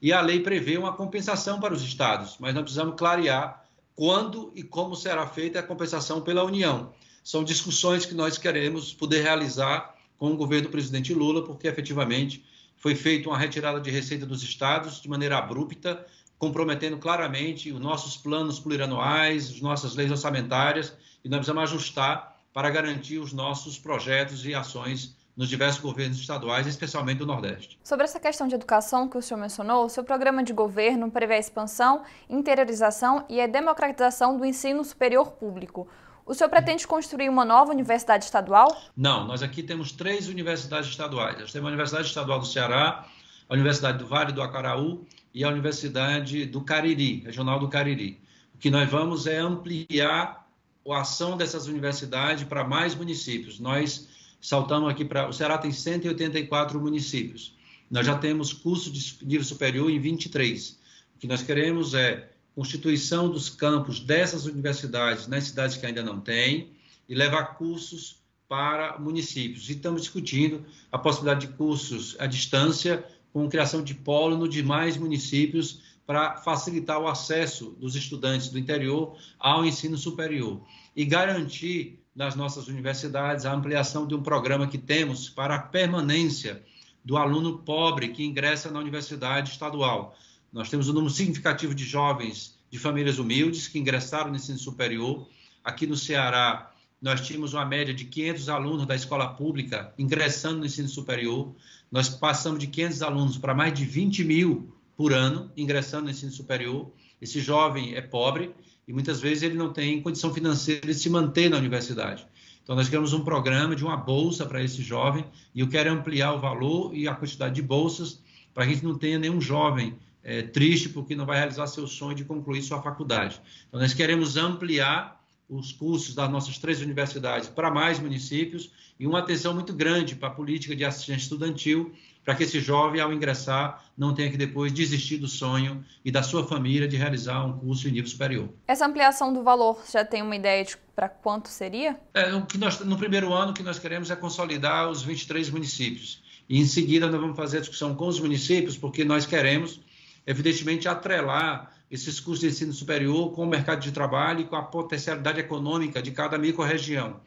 e 0.00 0.12
a 0.12 0.20
lei 0.20 0.40
prevê 0.40 0.78
uma 0.78 0.92
compensação 0.92 1.60
para 1.60 1.74
os 1.74 1.82
estados, 1.82 2.36
mas 2.38 2.54
nós 2.54 2.62
precisamos 2.62 2.94
clarear 2.96 3.64
quando 3.94 4.52
e 4.54 4.62
como 4.62 4.94
será 4.94 5.26
feita 5.26 5.58
a 5.58 5.62
compensação 5.62 6.20
pela 6.20 6.44
União. 6.44 6.92
São 7.28 7.44
discussões 7.44 8.06
que 8.06 8.14
nós 8.14 8.38
queremos 8.38 8.94
poder 8.94 9.20
realizar 9.20 9.94
com 10.16 10.32
o 10.32 10.36
governo 10.38 10.68
do 10.68 10.70
presidente 10.70 11.12
Lula, 11.12 11.44
porque 11.44 11.68
efetivamente 11.68 12.42
foi 12.78 12.94
feita 12.94 13.28
uma 13.28 13.36
retirada 13.36 13.78
de 13.78 13.90
receita 13.90 14.24
dos 14.24 14.42
estados 14.42 14.98
de 14.98 15.10
maneira 15.10 15.36
abrupta, 15.36 16.06
comprometendo 16.38 16.96
claramente 16.96 17.70
os 17.70 17.78
nossos 17.78 18.16
planos 18.16 18.58
plurianuais, 18.58 19.50
as 19.50 19.60
nossas 19.60 19.94
leis 19.94 20.10
orçamentárias, 20.10 20.94
e 21.22 21.28
nós 21.28 21.40
precisamos 21.40 21.64
ajustar 21.64 22.40
para 22.50 22.70
garantir 22.70 23.18
os 23.18 23.34
nossos 23.34 23.78
projetos 23.78 24.46
e 24.46 24.54
ações 24.54 25.14
nos 25.36 25.50
diversos 25.50 25.82
governos 25.82 26.18
estaduais, 26.18 26.66
especialmente 26.66 27.18
do 27.18 27.26
Nordeste. 27.26 27.78
Sobre 27.84 28.06
essa 28.06 28.18
questão 28.18 28.48
de 28.48 28.54
educação 28.54 29.06
que 29.06 29.18
o 29.18 29.22
senhor 29.22 29.38
mencionou, 29.38 29.84
o 29.84 29.90
seu 29.90 30.02
programa 30.02 30.42
de 30.42 30.54
governo 30.54 31.10
prevê 31.10 31.34
a 31.34 31.38
expansão, 31.38 32.04
interiorização 32.26 33.26
e 33.28 33.38
a 33.38 33.46
democratização 33.46 34.38
do 34.38 34.46
ensino 34.46 34.82
superior 34.82 35.32
público. 35.32 35.86
O 36.28 36.34
senhor 36.34 36.50
pretende 36.50 36.86
construir 36.86 37.30
uma 37.30 37.42
nova 37.42 37.72
universidade 37.72 38.26
estadual? 38.26 38.78
Não, 38.94 39.26
nós 39.26 39.42
aqui 39.42 39.62
temos 39.62 39.92
três 39.92 40.28
universidades 40.28 40.90
estaduais. 40.90 41.40
Nós 41.40 41.50
temos 41.50 41.66
a 41.66 41.70
Universidade 41.70 42.06
Estadual 42.06 42.38
do 42.38 42.44
Ceará, 42.44 43.08
a 43.48 43.54
Universidade 43.54 43.96
do 43.96 44.06
Vale 44.06 44.30
do 44.30 44.42
Acaraú 44.42 45.06
e 45.32 45.42
a 45.42 45.48
Universidade 45.48 46.44
do 46.44 46.60
Cariri, 46.60 47.22
Regional 47.24 47.58
do 47.58 47.66
Cariri. 47.66 48.20
O 48.54 48.58
que 48.58 48.70
nós 48.70 48.90
vamos 48.90 49.26
é 49.26 49.38
ampliar 49.38 50.46
a 50.86 51.00
ação 51.00 51.34
dessas 51.34 51.66
universidades 51.66 52.44
para 52.44 52.62
mais 52.62 52.94
municípios. 52.94 53.58
Nós 53.58 54.06
saltamos 54.38 54.90
aqui 54.90 55.06
para. 55.06 55.30
O 55.30 55.32
Ceará 55.32 55.56
tem 55.56 55.72
184 55.72 56.78
municípios. 56.78 57.56
Nós 57.90 58.06
já 58.06 58.18
temos 58.18 58.52
curso 58.52 58.92
de 58.92 59.24
nível 59.24 59.46
superior 59.46 59.90
em 59.90 59.98
23. 59.98 60.78
O 61.16 61.18
que 61.18 61.26
nós 61.26 61.42
queremos 61.42 61.94
é 61.94 62.28
constituição 62.58 63.30
dos 63.30 63.48
campos 63.48 64.00
dessas 64.00 64.44
universidades 64.44 65.28
nas 65.28 65.44
cidades 65.44 65.76
que 65.76 65.86
ainda 65.86 66.02
não 66.02 66.18
têm 66.18 66.72
e 67.08 67.14
levar 67.14 67.56
cursos 67.56 68.20
para 68.48 68.98
municípios. 68.98 69.68
E 69.68 69.74
estamos 69.74 70.02
discutindo 70.02 70.66
a 70.90 70.98
possibilidade 70.98 71.46
de 71.46 71.52
cursos 71.52 72.16
à 72.18 72.26
distância 72.26 73.06
com 73.32 73.48
criação 73.48 73.80
de 73.80 73.94
polo 73.94 74.36
nos 74.36 74.50
demais 74.50 74.96
municípios 74.96 75.82
para 76.04 76.38
facilitar 76.38 76.98
o 77.00 77.06
acesso 77.06 77.76
dos 77.78 77.94
estudantes 77.94 78.48
do 78.48 78.58
interior 78.58 79.16
ao 79.38 79.64
ensino 79.64 79.96
superior 79.96 80.60
e 80.96 81.04
garantir 81.04 82.02
nas 82.12 82.34
nossas 82.34 82.66
universidades, 82.66 83.46
a 83.46 83.54
ampliação 83.54 84.04
de 84.04 84.16
um 84.16 84.22
programa 84.24 84.66
que 84.66 84.78
temos 84.78 85.28
para 85.28 85.54
a 85.54 85.60
permanência 85.60 86.60
do 87.04 87.16
aluno 87.16 87.60
pobre 87.60 88.08
que 88.08 88.24
ingressa 88.24 88.68
na 88.68 88.80
universidade 88.80 89.52
estadual. 89.52 90.16
Nós 90.52 90.70
temos 90.70 90.88
um 90.88 90.92
número 90.92 91.12
significativo 91.12 91.74
de 91.74 91.84
jovens 91.84 92.58
de 92.70 92.78
famílias 92.78 93.18
humildes 93.18 93.68
que 93.68 93.78
ingressaram 93.78 94.30
no 94.30 94.36
ensino 94.36 94.58
superior. 94.58 95.28
Aqui 95.62 95.86
no 95.86 95.96
Ceará, 95.96 96.70
nós 97.00 97.20
tínhamos 97.20 97.52
uma 97.52 97.64
média 97.64 97.94
de 97.94 98.04
500 98.04 98.48
alunos 98.48 98.86
da 98.86 98.94
escola 98.94 99.28
pública 99.28 99.92
ingressando 99.98 100.58
no 100.58 100.66
ensino 100.66 100.88
superior. 100.88 101.54
Nós 101.90 102.08
passamos 102.08 102.58
de 102.58 102.66
500 102.66 103.02
alunos 103.02 103.38
para 103.38 103.54
mais 103.54 103.72
de 103.74 103.84
20 103.84 104.24
mil 104.24 104.74
por 104.96 105.12
ano 105.12 105.50
ingressando 105.56 106.04
no 106.04 106.10
ensino 106.10 106.32
superior. 106.32 106.90
Esse 107.20 107.40
jovem 107.40 107.94
é 107.94 108.00
pobre 108.00 108.54
e 108.86 108.92
muitas 108.92 109.20
vezes 109.20 109.42
ele 109.42 109.54
não 109.54 109.72
tem 109.72 110.00
condição 110.00 110.32
financeira 110.32 110.86
de 110.86 110.94
se 110.94 111.10
manter 111.10 111.50
na 111.50 111.58
universidade. 111.58 112.26
Então, 112.62 112.74
nós 112.74 112.88
queremos 112.88 113.12
um 113.12 113.22
programa 113.22 113.76
de 113.76 113.84
uma 113.84 113.96
bolsa 113.96 114.44
para 114.44 114.62
esse 114.62 114.82
jovem 114.82 115.24
e 115.54 115.60
eu 115.60 115.68
quero 115.68 115.90
ampliar 115.90 116.34
o 116.34 116.40
valor 116.40 116.94
e 116.94 117.06
a 117.08 117.14
quantidade 117.14 117.54
de 117.54 117.62
bolsas 117.62 118.22
para 118.52 118.64
que 118.64 118.72
a 118.72 118.74
gente 118.74 118.84
não 118.84 118.98
tenha 118.98 119.18
nenhum 119.18 119.40
jovem 119.40 119.96
é, 120.28 120.42
triste 120.42 120.90
porque 120.90 121.16
não 121.16 121.24
vai 121.24 121.38
realizar 121.38 121.66
seu 121.66 121.86
sonho 121.86 122.14
de 122.14 122.22
concluir 122.22 122.60
sua 122.60 122.82
faculdade. 122.82 123.40
Então, 123.66 123.80
nós 123.80 123.94
queremos 123.94 124.36
ampliar 124.36 125.18
os 125.48 125.72
cursos 125.72 126.14
das 126.14 126.30
nossas 126.30 126.58
três 126.58 126.82
universidades 126.82 127.48
para 127.48 127.70
mais 127.70 127.98
municípios 127.98 128.70
e 129.00 129.06
uma 129.06 129.20
atenção 129.20 129.54
muito 129.54 129.72
grande 129.72 130.14
para 130.14 130.28
a 130.28 130.30
política 130.30 130.76
de 130.76 130.84
assistência 130.84 131.22
estudantil 131.22 131.94
para 132.22 132.34
que 132.34 132.42
esse 132.42 132.60
jovem, 132.60 133.00
ao 133.00 133.10
ingressar, 133.10 133.82
não 133.96 134.12
tenha 134.12 134.30
que 134.30 134.36
depois 134.36 134.70
desistir 134.70 135.16
do 135.16 135.26
sonho 135.26 135.82
e 136.04 136.10
da 136.10 136.22
sua 136.22 136.46
família 136.46 136.86
de 136.86 136.94
realizar 136.94 137.42
um 137.46 137.58
curso 137.58 137.88
em 137.88 137.92
nível 137.92 138.10
superior. 138.10 138.50
Essa 138.66 138.84
ampliação 138.84 139.32
do 139.32 139.42
valor 139.42 139.82
já 139.90 140.04
tem 140.04 140.20
uma 140.20 140.36
ideia 140.36 140.62
de 140.62 140.76
para 140.94 141.08
quanto 141.08 141.48
seria? 141.48 141.98
É, 142.12 142.34
o 142.34 142.44
que 142.44 142.58
nós, 142.58 142.80
no 142.80 142.98
primeiro 142.98 143.32
ano, 143.32 143.52
o 143.52 143.54
que 143.54 143.62
nós 143.62 143.78
queremos 143.78 144.10
é 144.10 144.16
consolidar 144.16 144.90
os 144.90 145.00
23 145.00 145.48
municípios. 145.48 146.22
E 146.48 146.60
em 146.60 146.66
seguida, 146.66 147.08
nós 147.08 147.18
vamos 147.18 147.36
fazer 147.36 147.58
a 147.58 147.60
discussão 147.60 147.94
com 147.94 148.06
os 148.06 148.20
municípios, 148.20 148.76
porque 148.76 149.04
nós 149.04 149.24
queremos, 149.24 149.80
evidentemente, 150.28 150.86
atrelar 150.86 151.72
esses 151.90 152.20
cursos 152.20 152.40
de 152.40 152.48
ensino 152.48 152.70
superior 152.70 153.32
com 153.32 153.44
o 153.44 153.46
mercado 153.46 153.80
de 153.80 153.90
trabalho 153.90 154.40
e 154.40 154.44
com 154.44 154.56
a 154.56 154.62
potencialidade 154.62 155.40
econômica 155.40 156.02
de 156.02 156.10
cada 156.10 156.36
microrregião. 156.36 157.18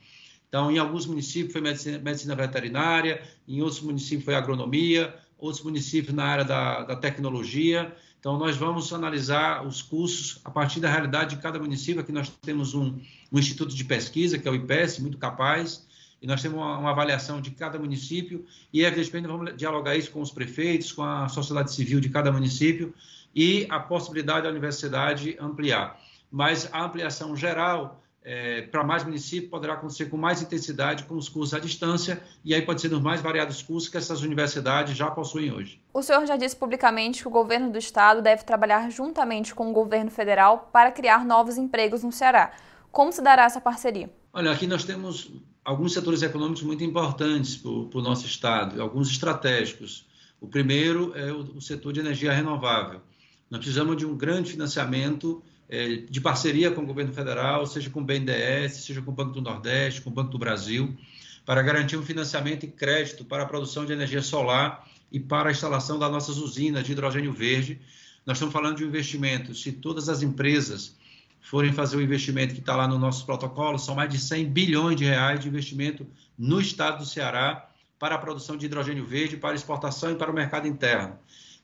Então, 0.47 0.71
em 0.71 0.77
alguns 0.77 1.07
municípios 1.07 1.51
foi 1.51 1.61
medicina, 1.61 1.97
medicina 1.97 2.35
veterinária, 2.35 3.23
em 3.47 3.59
outros 3.61 3.81
municípios 3.81 4.23
foi 4.23 4.35
agronomia, 4.35 5.15
outros 5.39 5.63
municípios 5.63 6.13
na 6.13 6.25
área 6.25 6.45
da, 6.45 6.83
da, 6.83 6.95
tecnologia. 6.95 7.91
Então, 8.19 8.37
nós 8.37 8.55
vamos 8.55 8.93
analisar 8.93 9.65
os 9.65 9.81
cursos 9.81 10.39
a 10.45 10.51
partir 10.51 10.79
da 10.79 10.87
realidade 10.87 11.37
de 11.37 11.41
cada 11.41 11.57
município. 11.57 12.01
Aqui 12.01 12.11
nós 12.11 12.29
temos 12.29 12.75
um, 12.75 12.99
um 13.31 13.39
instituto 13.39 13.73
de 13.73 13.83
pesquisa, 13.83 14.37
que 14.37 14.47
é 14.47 14.51
o 14.51 14.53
IPES, 14.53 14.99
muito 14.99 15.17
capaz, 15.17 15.87
e 16.21 16.27
nós 16.27 16.41
temos 16.41 16.57
uma, 16.57 16.77
uma, 16.77 16.91
avaliação 16.91 17.41
de 17.41 17.51
cada 17.51 17.79
município, 17.79 18.45
e 18.71 18.83
evidentemente 18.83 19.27
vamos 19.27 19.57
dialogar 19.57 19.95
isso 19.95 20.11
com 20.11 20.21
os 20.21 20.31
prefeitos, 20.31 20.91
com 20.91 21.03
a 21.03 21.27
sociedade 21.27 21.73
civil 21.73 21.99
de 21.99 22.09
cada 22.09 22.31
município, 22.31 22.93
e 23.33 23.65
a 23.69 23.79
possibilidade 23.79 24.43
da 24.43 24.49
universidade 24.49 25.35
ampliar. 25.39 25.99
Mas 26.29 26.69
a 26.71 26.83
ampliação 26.83 27.35
geral 27.35 28.01
é, 28.23 28.61
para 28.63 28.83
mais 28.83 29.03
municípios 29.03 29.49
poderá 29.49 29.73
acontecer 29.73 30.05
com 30.05 30.15
mais 30.15 30.41
intensidade 30.41 31.05
com 31.05 31.15
os 31.15 31.27
cursos 31.27 31.53
à 31.55 31.59
distância 31.59 32.21
e 32.45 32.53
aí 32.53 32.61
pode 32.61 32.79
ser 32.79 32.89
nos 32.89 33.01
mais 33.01 33.19
variados 33.19 33.63
cursos 33.63 33.89
que 33.89 33.97
essas 33.97 34.21
universidades 34.21 34.95
já 34.95 35.09
possuem 35.09 35.51
hoje. 35.51 35.81
O 35.91 36.03
senhor 36.03 36.25
já 36.27 36.37
disse 36.37 36.55
publicamente 36.55 37.21
que 37.21 37.27
o 37.27 37.31
governo 37.31 37.71
do 37.71 37.79
estado 37.79 38.21
deve 38.21 38.43
trabalhar 38.43 38.89
juntamente 38.91 39.55
com 39.55 39.71
o 39.71 39.73
governo 39.73 40.11
federal 40.11 40.69
para 40.71 40.91
criar 40.91 41.25
novos 41.25 41.57
empregos 41.57 42.03
no 42.03 42.11
Ceará. 42.11 42.51
Como 42.91 43.11
se 43.11 43.21
dará 43.21 43.45
essa 43.45 43.59
parceria? 43.59 44.09
Olha, 44.33 44.51
aqui 44.51 44.67
nós 44.67 44.83
temos 44.83 45.31
alguns 45.63 45.93
setores 45.93 46.21
econômicos 46.21 46.63
muito 46.63 46.83
importantes 46.83 47.55
para 47.55 47.69
o 47.69 48.01
nosso 48.01 48.25
estado, 48.25 48.81
alguns 48.81 49.09
estratégicos. 49.09 50.05
O 50.39 50.47
primeiro 50.47 51.13
é 51.15 51.31
o, 51.31 51.57
o 51.57 51.61
setor 51.61 51.93
de 51.93 51.99
energia 51.99 52.33
renovável. 52.33 53.01
Nós 53.49 53.59
precisamos 53.59 53.97
de 53.97 54.05
um 54.05 54.17
grande 54.17 54.51
financiamento 54.51 55.43
é, 55.69 55.97
de 55.97 56.19
parceria 56.19 56.71
com 56.71 56.81
o 56.81 56.85
governo 56.85 57.13
federal, 57.13 57.65
seja 57.65 57.89
com 57.89 58.01
o 58.01 58.03
BNDES, 58.03 58.85
seja 58.85 59.01
com 59.01 59.11
o 59.11 59.13
Banco 59.13 59.33
do 59.33 59.41
Nordeste, 59.41 60.01
com 60.01 60.09
o 60.09 60.13
Banco 60.13 60.31
do 60.31 60.39
Brasil, 60.39 60.97
para 61.45 61.61
garantir 61.61 61.97
um 61.97 62.03
financiamento 62.03 62.65
e 62.65 62.67
crédito 62.67 63.23
para 63.23 63.43
a 63.43 63.45
produção 63.45 63.85
de 63.85 63.93
energia 63.93 64.21
solar 64.21 64.87
e 65.11 65.19
para 65.19 65.49
a 65.49 65.51
instalação 65.51 65.99
das 65.99 66.11
nossas 66.11 66.37
usinas 66.37 66.83
de 66.83 66.91
hidrogênio 66.91 67.31
verde. 67.31 67.79
Nós 68.25 68.37
estamos 68.37 68.53
falando 68.53 68.77
de 68.77 68.83
um 68.83 68.87
investimento, 68.87 69.53
se 69.53 69.71
todas 69.71 70.09
as 70.09 70.21
empresas 70.21 70.95
forem 71.41 71.73
fazer 71.73 71.97
o 71.97 72.01
investimento 72.01 72.53
que 72.53 72.59
está 72.59 72.75
lá 72.75 72.87
no 72.87 72.99
nosso 72.99 73.25
protocolo, 73.25 73.79
são 73.79 73.95
mais 73.95 74.09
de 74.09 74.19
100 74.19 74.45
bilhões 74.45 74.95
de 74.95 75.03
reais 75.03 75.39
de 75.39 75.47
investimento 75.47 76.07
no 76.37 76.61
estado 76.61 76.99
do 76.99 77.05
Ceará 77.05 77.67
para 77.97 78.15
a 78.15 78.17
produção 78.17 78.55
de 78.55 78.65
hidrogênio 78.65 79.05
verde, 79.05 79.37
para 79.37 79.55
exportação 79.55 80.11
e 80.11 80.15
para 80.15 80.31
o 80.31 80.33
mercado 80.33 80.67
interno. 80.67 81.17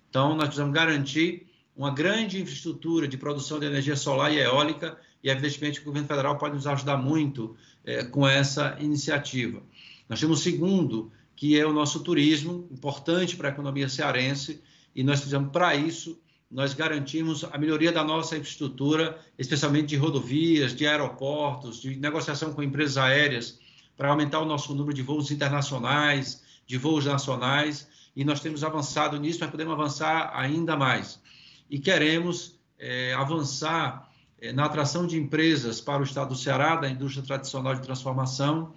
Então, 0.09 0.35
nós 0.35 0.45
precisamos 0.45 0.73
garantir 0.73 1.47
uma 1.75 1.91
grande 1.91 2.41
infraestrutura 2.41 3.07
de 3.07 3.17
produção 3.17 3.59
de 3.59 3.67
energia 3.67 3.95
solar 3.95 4.33
e 4.33 4.39
eólica, 4.39 4.97
e 5.23 5.29
evidentemente 5.29 5.79
o 5.79 5.83
governo 5.83 6.07
federal 6.07 6.37
pode 6.37 6.55
nos 6.55 6.65
ajudar 6.65 6.97
muito 6.97 7.55
é, 7.85 8.03
com 8.03 8.27
essa 8.27 8.75
iniciativa. 8.79 9.61
Nós 10.09 10.19
temos 10.19 10.39
o 10.39 10.43
segundo, 10.43 11.11
que 11.35 11.59
é 11.59 11.65
o 11.65 11.73
nosso 11.73 11.99
turismo, 11.99 12.67
importante 12.71 13.35
para 13.35 13.49
a 13.49 13.51
economia 13.51 13.87
cearense, 13.87 14.61
e 14.95 15.03
nós 15.03 15.21
fizemos 15.21 15.51
para 15.51 15.75
isso, 15.75 16.19
nós 16.49 16.73
garantimos 16.73 17.43
a 17.43 17.57
melhoria 17.57 17.91
da 17.91 18.03
nossa 18.03 18.37
infraestrutura, 18.37 19.19
especialmente 19.37 19.87
de 19.87 19.97
rodovias, 19.97 20.73
de 20.73 20.87
aeroportos, 20.87 21.81
de 21.81 21.95
negociação 21.97 22.53
com 22.53 22.63
empresas 22.63 22.97
aéreas, 22.97 23.59
para 23.97 24.09
aumentar 24.09 24.39
o 24.39 24.45
nosso 24.45 24.73
número 24.73 24.93
de 24.93 25.01
voos 25.01 25.29
internacionais, 25.31 26.43
de 26.65 26.77
voos 26.77 27.05
nacionais, 27.05 27.87
e 28.15 28.23
nós 28.23 28.39
temos 28.39 28.63
avançado 28.63 29.19
nisso, 29.19 29.39
mas 29.41 29.49
podemos 29.49 29.73
avançar 29.73 30.31
ainda 30.33 30.75
mais. 30.75 31.19
E 31.69 31.79
queremos 31.79 32.57
é, 32.79 33.13
avançar 33.13 34.09
é, 34.39 34.53
na 34.53 34.65
atração 34.65 35.05
de 35.05 35.17
empresas 35.17 35.81
para 35.81 36.01
o 36.01 36.03
estado 36.03 36.29
do 36.29 36.35
Ceará, 36.35 36.75
da 36.75 36.89
indústria 36.89 37.25
tradicional 37.25 37.75
de 37.75 37.81
transformação, 37.81 38.73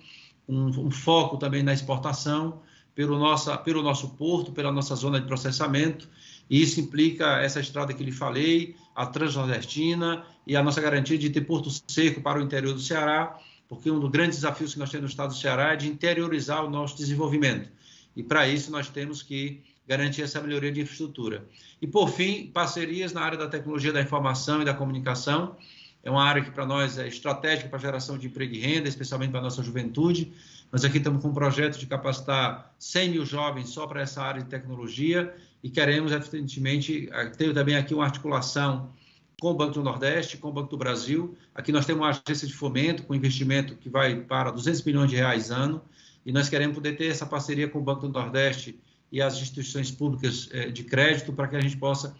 um, 0.48 0.86
um 0.86 0.90
foco 0.90 1.36
também 1.36 1.62
na 1.62 1.72
exportação, 1.72 2.60
pelo, 2.94 3.18
nossa, 3.18 3.56
pelo 3.56 3.82
nosso 3.82 4.10
porto, 4.10 4.52
pela 4.52 4.72
nossa 4.72 4.94
zona 4.94 5.20
de 5.20 5.26
processamento, 5.26 6.08
e 6.50 6.60
isso 6.60 6.80
implica 6.80 7.40
essa 7.40 7.60
estrada 7.60 7.94
que 7.94 8.02
lhe 8.02 8.10
falei, 8.10 8.74
a 8.94 9.06
Transnordestina 9.06 10.24
e 10.44 10.56
a 10.56 10.62
nossa 10.62 10.80
garantia 10.80 11.16
de 11.16 11.30
ter 11.30 11.42
porto 11.42 11.70
seco 11.70 12.20
para 12.20 12.40
o 12.40 12.42
interior 12.42 12.74
do 12.74 12.80
Ceará, 12.80 13.38
porque 13.68 13.88
um 13.88 14.00
dos 14.00 14.10
grandes 14.10 14.38
desafios 14.38 14.72
que 14.72 14.80
nós 14.80 14.90
temos 14.90 15.04
no 15.04 15.10
estado 15.10 15.28
do 15.28 15.36
Ceará 15.36 15.74
é 15.74 15.76
de 15.76 15.88
interiorizar 15.88 16.64
o 16.64 16.68
nosso 16.68 16.96
desenvolvimento. 16.96 17.70
E 18.16 18.22
para 18.24 18.48
isso 18.48 18.72
nós 18.72 18.88
temos 18.88 19.22
que 19.22 19.62
garantir 19.86 20.22
essa 20.22 20.40
melhoria 20.40 20.72
de 20.72 20.80
infraestrutura. 20.80 21.46
E, 21.80 21.86
por 21.86 22.10
fim, 22.10 22.48
parcerias 22.52 23.12
na 23.12 23.22
área 23.22 23.38
da 23.38 23.46
tecnologia 23.46 23.92
da 23.92 24.00
informação 24.00 24.60
e 24.60 24.64
da 24.64 24.74
comunicação. 24.74 25.56
É 26.02 26.10
uma 26.10 26.24
área 26.24 26.42
que 26.42 26.50
para 26.50 26.66
nós 26.66 26.98
é 26.98 27.06
estratégica 27.06 27.68
para 27.68 27.78
a 27.78 27.82
geração 27.82 28.18
de 28.18 28.26
emprego 28.26 28.54
e 28.54 28.58
renda, 28.58 28.88
especialmente 28.88 29.30
para 29.30 29.40
a 29.40 29.42
nossa 29.42 29.62
juventude. 29.62 30.32
Nós 30.72 30.84
aqui 30.84 30.98
estamos 30.98 31.22
com 31.22 31.28
um 31.28 31.34
projeto 31.34 31.78
de 31.78 31.86
capacitar 31.86 32.74
100 32.78 33.10
mil 33.10 33.26
jovens 33.26 33.68
só 33.68 33.86
para 33.86 34.00
essa 34.00 34.22
área 34.22 34.42
de 34.42 34.48
tecnologia 34.48 35.34
e 35.62 35.70
queremos, 35.70 36.12
evidentemente, 36.12 37.08
ter 37.36 37.52
também 37.52 37.76
aqui 37.76 37.94
uma 37.94 38.04
articulação 38.04 38.92
com 39.40 39.50
o 39.50 39.54
Banco 39.54 39.74
do 39.74 39.82
Nordeste, 39.82 40.36
com 40.36 40.48
o 40.48 40.52
Banco 40.52 40.68
do 40.70 40.76
Brasil. 40.76 41.36
Aqui 41.54 41.72
nós 41.72 41.86
temos 41.86 42.02
uma 42.02 42.10
agência 42.10 42.46
de 42.46 42.52
fomento 42.52 43.02
com 43.04 43.14
investimento 43.14 43.74
que 43.74 43.88
vai 43.88 44.16
para 44.16 44.50
200 44.50 44.82
milhões 44.82 45.10
de 45.10 45.16
reais 45.16 45.50
ano 45.50 45.82
e 46.24 46.32
nós 46.32 46.48
queremos 46.48 46.74
poder 46.74 46.96
ter 46.96 47.06
essa 47.06 47.24
parceria 47.24 47.68
com 47.68 47.78
o 47.78 47.82
Banco 47.82 48.06
do 48.06 48.12
Nordeste 48.12 48.78
e 49.10 49.20
as 49.20 49.40
instituições 49.40 49.90
públicas 49.90 50.48
eh, 50.52 50.70
de 50.70 50.84
crédito 50.84 51.32
para 51.32 51.48
que 51.48 51.56
a 51.56 51.60
gente 51.60 51.76
possa 51.76 52.14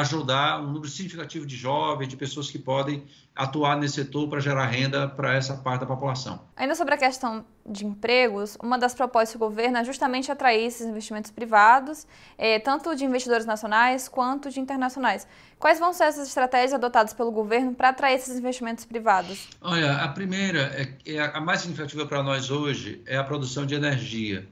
ajudar 0.00 0.60
um 0.60 0.66
número 0.66 0.88
significativo 0.88 1.46
de 1.46 1.56
jovens, 1.56 2.08
de 2.08 2.16
pessoas 2.16 2.50
que 2.50 2.58
podem 2.58 3.04
atuar 3.34 3.76
nesse 3.76 3.96
setor 3.96 4.28
para 4.28 4.40
gerar 4.40 4.66
renda 4.66 5.06
para 5.06 5.34
essa 5.34 5.54
parte 5.56 5.80
da 5.80 5.86
população. 5.86 6.40
Ainda 6.56 6.74
sobre 6.74 6.94
a 6.94 6.96
questão 6.96 7.44
de 7.66 7.84
empregos, 7.84 8.56
uma 8.62 8.78
das 8.78 8.94
propostas 8.94 9.34
do 9.34 9.38
governo 9.38 9.76
é 9.76 9.84
justamente 9.84 10.32
atrair 10.32 10.64
esses 10.64 10.86
investimentos 10.86 11.30
privados, 11.30 12.06
eh, 12.38 12.58
tanto 12.58 12.96
de 12.96 13.04
investidores 13.04 13.44
nacionais 13.44 14.08
quanto 14.08 14.50
de 14.50 14.58
internacionais. 14.58 15.26
Quais 15.58 15.78
vão 15.78 15.92
ser 15.92 16.04
essas 16.04 16.28
estratégias 16.28 16.72
adotadas 16.72 17.12
pelo 17.12 17.30
governo 17.30 17.74
para 17.74 17.90
atrair 17.90 18.14
esses 18.14 18.38
investimentos 18.38 18.84
privados? 18.84 19.48
Olha, 19.60 19.96
a 19.96 20.08
primeira, 20.08 20.60
é, 20.74 21.12
é 21.12 21.20
a 21.20 21.40
mais 21.40 21.60
significativa 21.60 22.06
para 22.06 22.22
nós 22.22 22.50
hoje, 22.50 23.02
é 23.06 23.16
a 23.16 23.24
produção 23.24 23.66
de 23.66 23.74
energia. 23.74 24.46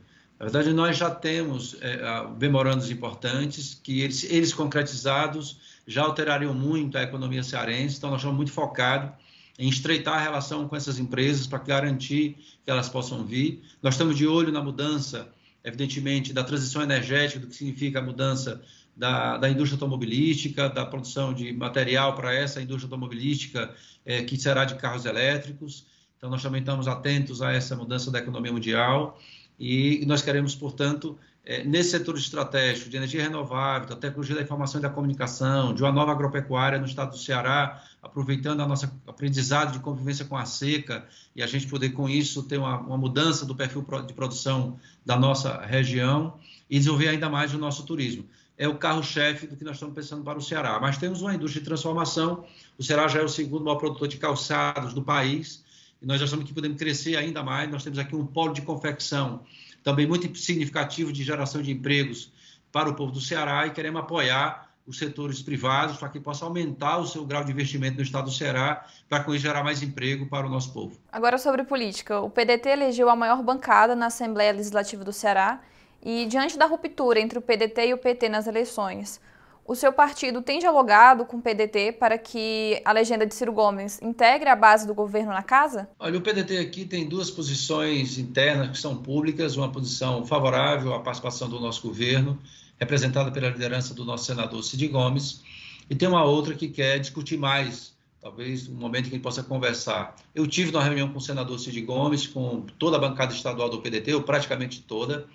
Na 0.45 0.51
verdade, 0.51 0.75
nós 0.75 0.99
já 0.99 1.11
temos 1.11 1.75
é, 1.81 1.99
memorandos 2.39 2.91
importantes 2.91 3.81
que 3.83 4.03
eles, 4.03 4.25
eles 4.25 4.53
concretizados 4.53 5.57
já 5.87 6.03
alterariam 6.03 6.53
muito 6.53 6.99
a 6.99 7.03
economia 7.03 7.43
cearense, 7.43 7.97
então 7.97 8.11
nós 8.11 8.21
estamos 8.21 8.37
muito 8.37 8.53
focados 8.53 9.11
em 9.59 9.71
estreitar 9.71 10.17
a 10.17 10.21
relação 10.21 10.69
com 10.69 10.77
essas 10.77 10.99
empresas 10.99 11.47
para 11.47 11.61
garantir 11.61 12.37
que 12.63 12.71
elas 12.71 12.91
possam 12.91 13.25
vir. 13.25 13.63
Nós 13.83 13.95
estamos 13.95 14.19
de 14.19 14.27
olho 14.27 14.53
na 14.53 14.63
mudança, 14.63 15.33
evidentemente, 15.65 16.31
da 16.31 16.45
transição 16.45 16.83
energética, 16.83 17.41
do 17.41 17.47
que 17.47 17.57
significa 17.57 18.01
a 18.01 18.03
mudança 18.03 18.61
da, 18.95 19.39
da 19.39 19.49
indústria 19.49 19.77
automobilística, 19.77 20.69
da 20.69 20.85
produção 20.85 21.33
de 21.33 21.55
material 21.55 22.15
para 22.15 22.35
essa 22.35 22.61
indústria 22.61 22.85
automobilística, 22.85 23.75
é, 24.05 24.23
que 24.23 24.37
será 24.37 24.67
de 24.67 24.75
carros 24.75 25.07
elétricos. 25.07 25.87
Então, 26.19 26.29
nós 26.29 26.43
também 26.43 26.61
estamos 26.61 26.87
atentos 26.87 27.41
a 27.41 27.51
essa 27.51 27.75
mudança 27.75 28.11
da 28.11 28.19
economia 28.19 28.53
mundial. 28.53 29.19
E 29.59 30.05
nós 30.07 30.23
queremos, 30.23 30.55
portanto, 30.55 31.19
é, 31.47 31.63
nesse 31.63 31.91
setor 31.91 32.17
estratégico 32.17 32.89
de 32.89 32.97
energia 32.97 33.23
renovável, 33.23 33.89
da 33.89 33.97
tecnologia 33.97 34.35
da 34.35 34.43
informação 34.43 34.79
e 34.79 34.83
da 34.83 34.89
comunicação, 34.89 35.75
de 35.75 35.83
uma 35.83 35.93
nova 35.93 36.13
agropecuária 36.13 36.79
no 36.79 36.87
estado 36.87 37.11
do 37.11 37.19
Ceará, 37.19 37.83
aproveitando 38.03 38.61
a 38.61 38.67
nossa 38.67 38.91
aprendizado 39.07 39.73
de 39.73 39.79
convivência 39.79 40.25
com 40.25 40.37
a 40.37 40.47
seca 40.47 41.07
e 41.37 41.43
a 41.43 41.47
gente 41.47 41.67
poder, 41.67 41.91
com 41.91 42.09
isso, 42.09 42.43
ter 42.45 42.57
uma, 42.57 42.79
uma 42.79 42.97
mudança 42.97 43.45
do 43.45 43.55
perfil 43.55 43.87
de 44.07 44.15
produção 44.15 44.79
da 45.05 45.17
nossa 45.19 45.61
região 45.61 46.39
e 46.69 46.79
desenvolver 46.79 47.09
ainda 47.09 47.29
mais 47.29 47.53
o 47.53 47.59
nosso 47.59 47.85
turismo. 47.85 48.25
É 48.57 48.67
o 48.67 48.79
carro-chefe 48.79 49.47
do 49.47 49.57
que 49.57 49.65
nós 49.65 49.77
estamos 49.77 49.95
pensando 49.95 50.23
para 50.23 50.39
o 50.39 50.43
Ceará. 50.43 50.79
Mas 50.81 50.97
temos 50.97 51.21
uma 51.21 51.35
indústria 51.35 51.61
de 51.61 51.67
transformação. 51.67 52.45
O 52.79 52.83
Ceará 52.83 53.07
já 53.09 53.21
é 53.21 53.23
o 53.23 53.29
segundo 53.29 53.65
maior 53.65 53.77
produtor 53.77 54.09
de 54.09 54.17
calçados 54.17 54.95
do 54.95 55.03
país 55.03 55.65
nós 56.05 56.21
achamos 56.23 56.45
que 56.45 56.55
podemos 56.55 56.79
crescer 56.79 57.17
ainda 57.17 57.43
mais. 57.43 57.71
Nós 57.71 57.83
temos 57.83 57.99
aqui 57.99 58.15
um 58.15 58.27
polo 58.27 58.53
de 58.53 58.63
confecção 58.63 59.41
também 59.83 60.07
muito 60.07 60.37
significativo 60.39 61.13
de 61.13 61.23
geração 61.23 61.61
de 61.61 61.71
empregos 61.71 62.33
para 62.73 62.89
o 62.89 62.95
povo 62.95 63.13
do 63.13 63.21
Ceará 63.21 63.67
e 63.67 63.71
queremos 63.71 64.01
apoiar 64.01 64.71
os 64.87 64.99
setores 64.99 65.41
privados 65.41 65.97
para 65.97 66.09
que 66.09 66.21
possa 66.21 66.45
aumentar 66.45 66.99
o 66.99 67.07
seu 67.07 67.25
grau 67.25 67.45
de 67.45 67.53
investimento 67.53 67.97
no 67.97 68.03
estado 68.03 68.25
do 68.25 68.31
Ceará, 68.31 68.85
para 69.09 69.25
com 69.25 69.35
isso 69.35 69.43
gerar 69.43 69.65
mais 69.65 69.83
emprego 69.83 70.27
para 70.27 70.47
o 70.47 70.51
nosso 70.51 70.73
povo. 70.73 70.99
Agora 71.11 71.39
sobre 71.39 71.65
política, 71.65 72.21
o 72.21 72.29
PDT 72.29 72.69
elegeu 72.69 73.09
a 73.09 73.17
maior 73.17 73.43
bancada 73.43 73.95
na 73.95 74.07
Assembleia 74.07 74.53
Legislativa 74.53 75.03
do 75.03 75.13
Ceará 75.13 75.61
e 76.03 76.27
diante 76.27 76.59
da 76.59 76.67
ruptura 76.67 77.19
entre 77.19 77.39
o 77.39 77.43
PDT 77.43 77.87
e 77.87 77.95
o 77.95 77.99
PT 77.99 78.29
nas 78.29 78.47
eleições, 78.47 79.21
o 79.67 79.75
seu 79.75 79.93
partido 79.93 80.43
tem 80.43 80.59
dialogado 80.59 81.25
com 81.25 81.39
o 81.39 81.43
PDT 81.43 81.93
para 81.93 82.19
que 82.19 82.81
a 82.85 82.93
legenda 82.93 83.27
de 83.27 83.35
Ciro 83.35 83.53
Gomes 83.53 84.01
integre 84.03 84.49
a 84.49 84.57
base 84.57 84.87
do 84.87 84.95
governo 84.95 85.33
na 85.33 85.43
casa? 85.43 85.89
Olha, 85.99 86.19
o 86.19 86.21
PDT 86.21 86.59
aqui 86.59 86.85
tem 86.85 87.09
duas 87.09 87.31
posições 87.31 88.19
internas 88.19 88.71
que 88.71 88.79
são 88.79 88.97
públicas, 88.97 89.57
uma 89.57 89.71
posição 89.71 90.25
favorável 90.27 90.93
à 90.93 91.01
participação 91.01 91.49
do 91.49 91.59
nosso 91.59 91.81
governo, 91.83 92.39
representada 92.79 93.31
pela 93.31 93.49
liderança 93.49 93.95
do 93.95 94.05
nosso 94.05 94.27
senador 94.27 94.63
Cid 94.63 94.87
Gomes, 94.89 95.43
e 95.89 95.95
tem 95.95 96.09
uma 96.09 96.25
outra 96.25 96.55
que 96.55 96.69
quer 96.69 96.99
discutir 96.99 97.39
mais, 97.39 97.95
talvez 98.21 98.69
um 98.69 98.75
momento 98.75 99.05
que 99.05 99.11
a 99.11 99.15
gente 99.15 99.23
possa 99.23 99.43
conversar. 99.43 100.15
Eu 100.35 100.47
tive 100.47 100.71
uma 100.71 100.83
reunião 100.83 101.09
com 101.09 101.19
o 101.19 101.21
senador 101.21 101.59
Cid 101.59 101.81
Gomes, 101.83 102.27
com 102.27 102.67
toda 102.79 102.97
a 102.97 103.01
bancada 103.01 103.33
estadual 103.33 103.71
do 103.71 103.81
PDT, 103.81 104.15
ou 104.15 104.23
praticamente 104.23 104.83
toda, 104.83 105.27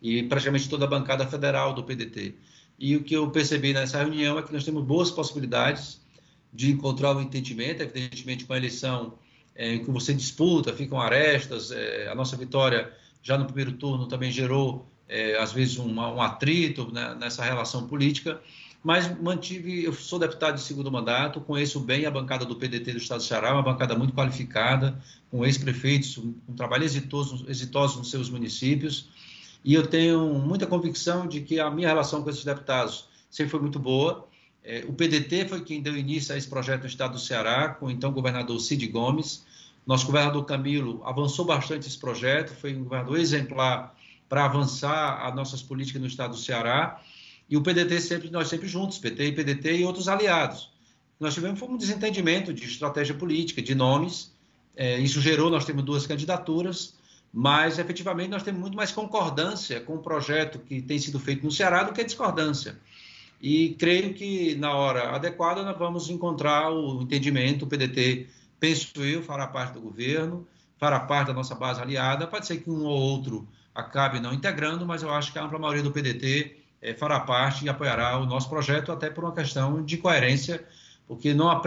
e 0.00 0.22
praticamente 0.24 0.68
toda 0.68 0.84
a 0.84 0.88
bancada 0.88 1.26
federal 1.26 1.72
do 1.72 1.82
PDT. 1.82 2.34
E 2.78 2.96
o 2.96 3.02
que 3.02 3.14
eu 3.14 3.30
percebi 3.30 3.72
nessa 3.72 3.98
reunião 3.98 4.38
é 4.38 4.42
que 4.42 4.52
nós 4.52 4.64
temos 4.64 4.82
boas 4.84 5.10
possibilidades 5.10 6.00
de 6.52 6.70
encontrar 6.70 7.16
um 7.16 7.20
entendimento, 7.20 7.82
evidentemente 7.82 8.44
com 8.44 8.52
a 8.52 8.56
eleição 8.56 9.14
é, 9.54 9.74
em 9.74 9.84
que 9.84 9.90
você 9.90 10.12
disputa, 10.12 10.72
ficam 10.72 11.00
arestas, 11.00 11.70
é, 11.70 12.08
a 12.08 12.14
nossa 12.14 12.36
vitória 12.36 12.92
já 13.22 13.38
no 13.38 13.44
primeiro 13.44 13.72
turno 13.72 14.06
também 14.06 14.30
gerou, 14.30 14.86
é, 15.08 15.38
às 15.38 15.52
vezes, 15.52 15.78
um, 15.78 15.92
um 15.92 16.20
atrito 16.20 16.90
né, 16.92 17.14
nessa 17.18 17.44
relação 17.44 17.86
política, 17.86 18.40
mas 18.82 19.16
mantive, 19.20 19.84
eu 19.84 19.92
sou 19.92 20.18
deputado 20.18 20.56
de 20.56 20.60
segundo 20.60 20.90
mandato, 20.90 21.40
conheço 21.40 21.78
bem 21.78 22.04
a 22.04 22.10
bancada 22.10 22.44
do 22.44 22.56
PDT 22.56 22.92
do 22.92 22.98
Estado 22.98 23.18
do 23.18 23.24
Ceará, 23.24 23.52
uma 23.52 23.62
bancada 23.62 23.94
muito 23.94 24.12
qualificada, 24.12 24.98
com 25.30 25.44
ex-prefeitos, 25.44 26.18
um 26.18 26.54
trabalho 26.56 26.82
exitoso, 26.82 27.44
exitoso 27.48 27.98
nos 27.98 28.10
seus 28.10 28.28
municípios, 28.28 29.08
e 29.64 29.74
eu 29.74 29.86
tenho 29.86 30.34
muita 30.34 30.66
convicção 30.66 31.26
de 31.26 31.40
que 31.40 31.60
a 31.60 31.70
minha 31.70 31.88
relação 31.88 32.22
com 32.22 32.30
esses 32.30 32.44
deputados 32.44 33.08
sempre 33.30 33.50
foi 33.50 33.60
muito 33.60 33.78
boa. 33.78 34.26
É, 34.64 34.84
o 34.88 34.92
PDT 34.92 35.48
foi 35.48 35.62
quem 35.62 35.80
deu 35.80 35.96
início 35.96 36.34
a 36.34 36.38
esse 36.38 36.48
projeto 36.48 36.82
no 36.82 36.86
estado 36.86 37.12
do 37.12 37.18
Ceará, 37.18 37.68
com 37.68 37.86
o 37.86 37.90
então 37.90 38.12
governador 38.12 38.58
Cid 38.60 38.86
Gomes. 38.88 39.44
Nosso 39.86 40.06
governador 40.06 40.44
Camilo 40.44 41.02
avançou 41.04 41.44
bastante 41.44 41.88
esse 41.88 41.98
projeto, 41.98 42.54
foi 42.54 42.74
um 42.74 42.84
governador 42.84 43.18
exemplar 43.18 43.96
para 44.28 44.44
avançar 44.44 45.26
as 45.26 45.34
nossas 45.34 45.62
políticas 45.62 46.00
no 46.00 46.08
estado 46.08 46.30
do 46.30 46.38
Ceará. 46.38 47.00
E 47.48 47.56
o 47.56 47.62
PDT 47.62 48.00
sempre, 48.00 48.30
nós 48.30 48.48
sempre 48.48 48.66
juntos, 48.66 48.98
PT 48.98 49.26
e 49.26 49.32
PDT 49.32 49.78
e 49.78 49.84
outros 49.84 50.08
aliados. 50.08 50.70
Nós 51.20 51.34
tivemos 51.34 51.60
um 51.62 51.76
desentendimento 51.76 52.52
de 52.52 52.64
estratégia 52.64 53.14
política, 53.14 53.60
de 53.62 53.74
nomes. 53.74 54.32
É, 54.74 54.98
isso 54.98 55.20
gerou, 55.20 55.50
nós 55.50 55.64
temos 55.64 55.84
duas 55.84 56.06
candidaturas 56.06 56.94
mas 57.32 57.78
efetivamente 57.78 58.28
nós 58.28 58.42
temos 58.42 58.60
muito 58.60 58.76
mais 58.76 58.92
concordância 58.92 59.80
com 59.80 59.94
o 59.94 59.98
projeto 59.98 60.58
que 60.58 60.82
tem 60.82 60.98
sido 60.98 61.18
feito 61.18 61.42
no 61.42 61.50
Ceará 61.50 61.82
do 61.82 61.92
que 61.92 62.04
discordância. 62.04 62.78
E 63.40 63.70
creio 63.78 64.12
que 64.12 64.54
na 64.56 64.74
hora 64.74 65.16
adequada 65.16 65.62
nós 65.62 65.76
vamos 65.78 66.10
encontrar 66.10 66.70
o 66.70 67.00
entendimento. 67.02 67.64
O 67.64 67.68
PDT, 67.68 68.28
penso 68.60 69.02
eu, 69.02 69.22
fará 69.22 69.46
parte 69.46 69.74
do 69.74 69.80
governo, 69.80 70.46
fará 70.76 71.00
parte 71.00 71.28
da 71.28 71.32
nossa 71.32 71.54
base 71.54 71.80
aliada. 71.80 72.26
Pode 72.26 72.46
ser 72.46 72.58
que 72.58 72.70
um 72.70 72.84
ou 72.84 73.00
outro 73.00 73.48
acabe 73.74 74.20
não 74.20 74.34
integrando, 74.34 74.86
mas 74.86 75.02
eu 75.02 75.10
acho 75.10 75.32
que 75.32 75.38
a 75.38 75.44
ampla 75.44 75.58
maioria 75.58 75.82
do 75.82 75.90
PDT 75.90 76.56
é, 76.82 76.90
eh, 76.90 76.94
fará 76.94 77.18
parte 77.20 77.64
e 77.64 77.68
apoiará 77.68 78.18
o 78.18 78.26
nosso 78.26 78.48
projeto, 78.48 78.92
até 78.92 79.08
por 79.08 79.24
uma 79.24 79.32
questão 79.32 79.82
de 79.82 79.96
coerência, 79.96 80.64
porque 81.08 81.32
não, 81.32 81.48
a, 81.48 81.60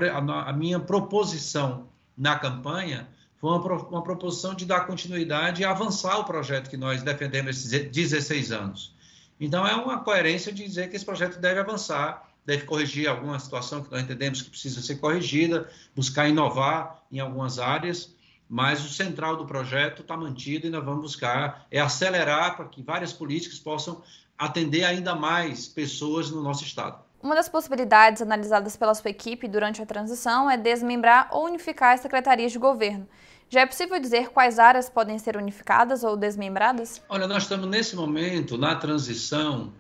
a 0.50 0.54
minha 0.54 0.80
proposição 0.80 1.88
na 2.16 2.38
campanha 2.38 3.08
uma, 3.46 3.58
uma 3.88 4.04
proposição 4.04 4.54
de 4.54 4.66
dar 4.66 4.88
continuidade 4.88 5.62
e 5.62 5.66
avançar 5.66 6.20
o 6.20 6.26
projeto 6.26 6.70
que 6.70 6.78
nós 6.78 7.04
defendemos 7.04 7.66
esses 7.66 7.92
16 7.92 8.52
anos. 8.52 8.96
Então, 9.40 9.68
é 9.68 9.76
uma 9.76 10.00
coerência 10.00 10.52
de 10.52 10.64
dizer 10.64 10.90
que 10.90 10.96
esse 10.96 11.06
projeto 11.06 11.40
deve 11.40 11.60
avançar, 11.60 12.30
deve 12.46 12.64
corrigir 12.64 13.08
alguma 13.08 13.38
situação 13.40 13.84
que 13.84 13.92
nós 13.92 14.02
entendemos 14.02 14.42
que 14.42 14.50
precisa 14.50 14.82
ser 14.82 14.96
corrigida, 14.96 15.70
buscar 15.96 16.28
inovar 16.28 17.04
em 17.12 17.20
algumas 17.20 17.60
áreas, 17.60 18.16
mas 18.48 18.86
o 18.86 18.90
central 18.90 19.36
do 19.36 19.46
projeto 19.46 20.02
está 20.02 20.16
mantido 20.16 20.68
e 20.68 20.70
nós 20.70 20.86
vamos 20.86 21.02
buscar 21.02 21.66
é 21.72 21.80
acelerar 21.80 22.56
para 22.56 22.66
que 22.66 22.82
várias 22.82 23.12
políticas 23.12 23.60
possam 23.60 24.02
atender 24.38 24.84
ainda 24.84 25.16
mais 25.16 25.68
pessoas 25.68 26.30
no 26.30 26.42
nosso 26.42 26.64
estado. 26.64 27.04
Uma 27.22 27.34
das 27.34 27.50
possibilidades 27.50 28.22
analisadas 28.22 28.78
pela 28.78 28.94
sua 28.94 29.10
equipe 29.10 29.48
durante 29.48 29.82
a 29.82 29.86
transição 29.86 30.50
é 30.50 30.56
desmembrar 30.56 31.28
ou 31.32 31.46
unificar 31.46 31.96
as 31.96 32.02
secretarias 32.02 32.52
de 32.52 32.60
governo. 32.60 33.08
Já 33.50 33.62
é 33.62 33.66
possível 33.66 34.00
dizer 34.00 34.30
quais 34.30 34.60
áreas 34.60 34.90
podem 34.90 35.18
ser 35.20 35.38
unificadas 35.38 36.04
ou 36.04 36.18
desmembradas? 36.18 37.02
Olha, 37.08 37.28
nós 37.28 37.44
estamos 37.44 37.68
nesse 37.68 37.96
momento, 37.96 38.58
na 38.58 38.76
transição, 38.76 39.72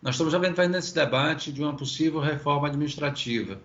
nós 0.00 0.14
estamos 0.14 0.32
já 0.32 0.54
fazendo 0.54 0.76
esse 0.76 0.94
debate 0.94 1.52
de 1.52 1.62
uma 1.62 1.76
possível 1.76 2.20
reforma 2.20 2.68
administrativa. 2.68 3.60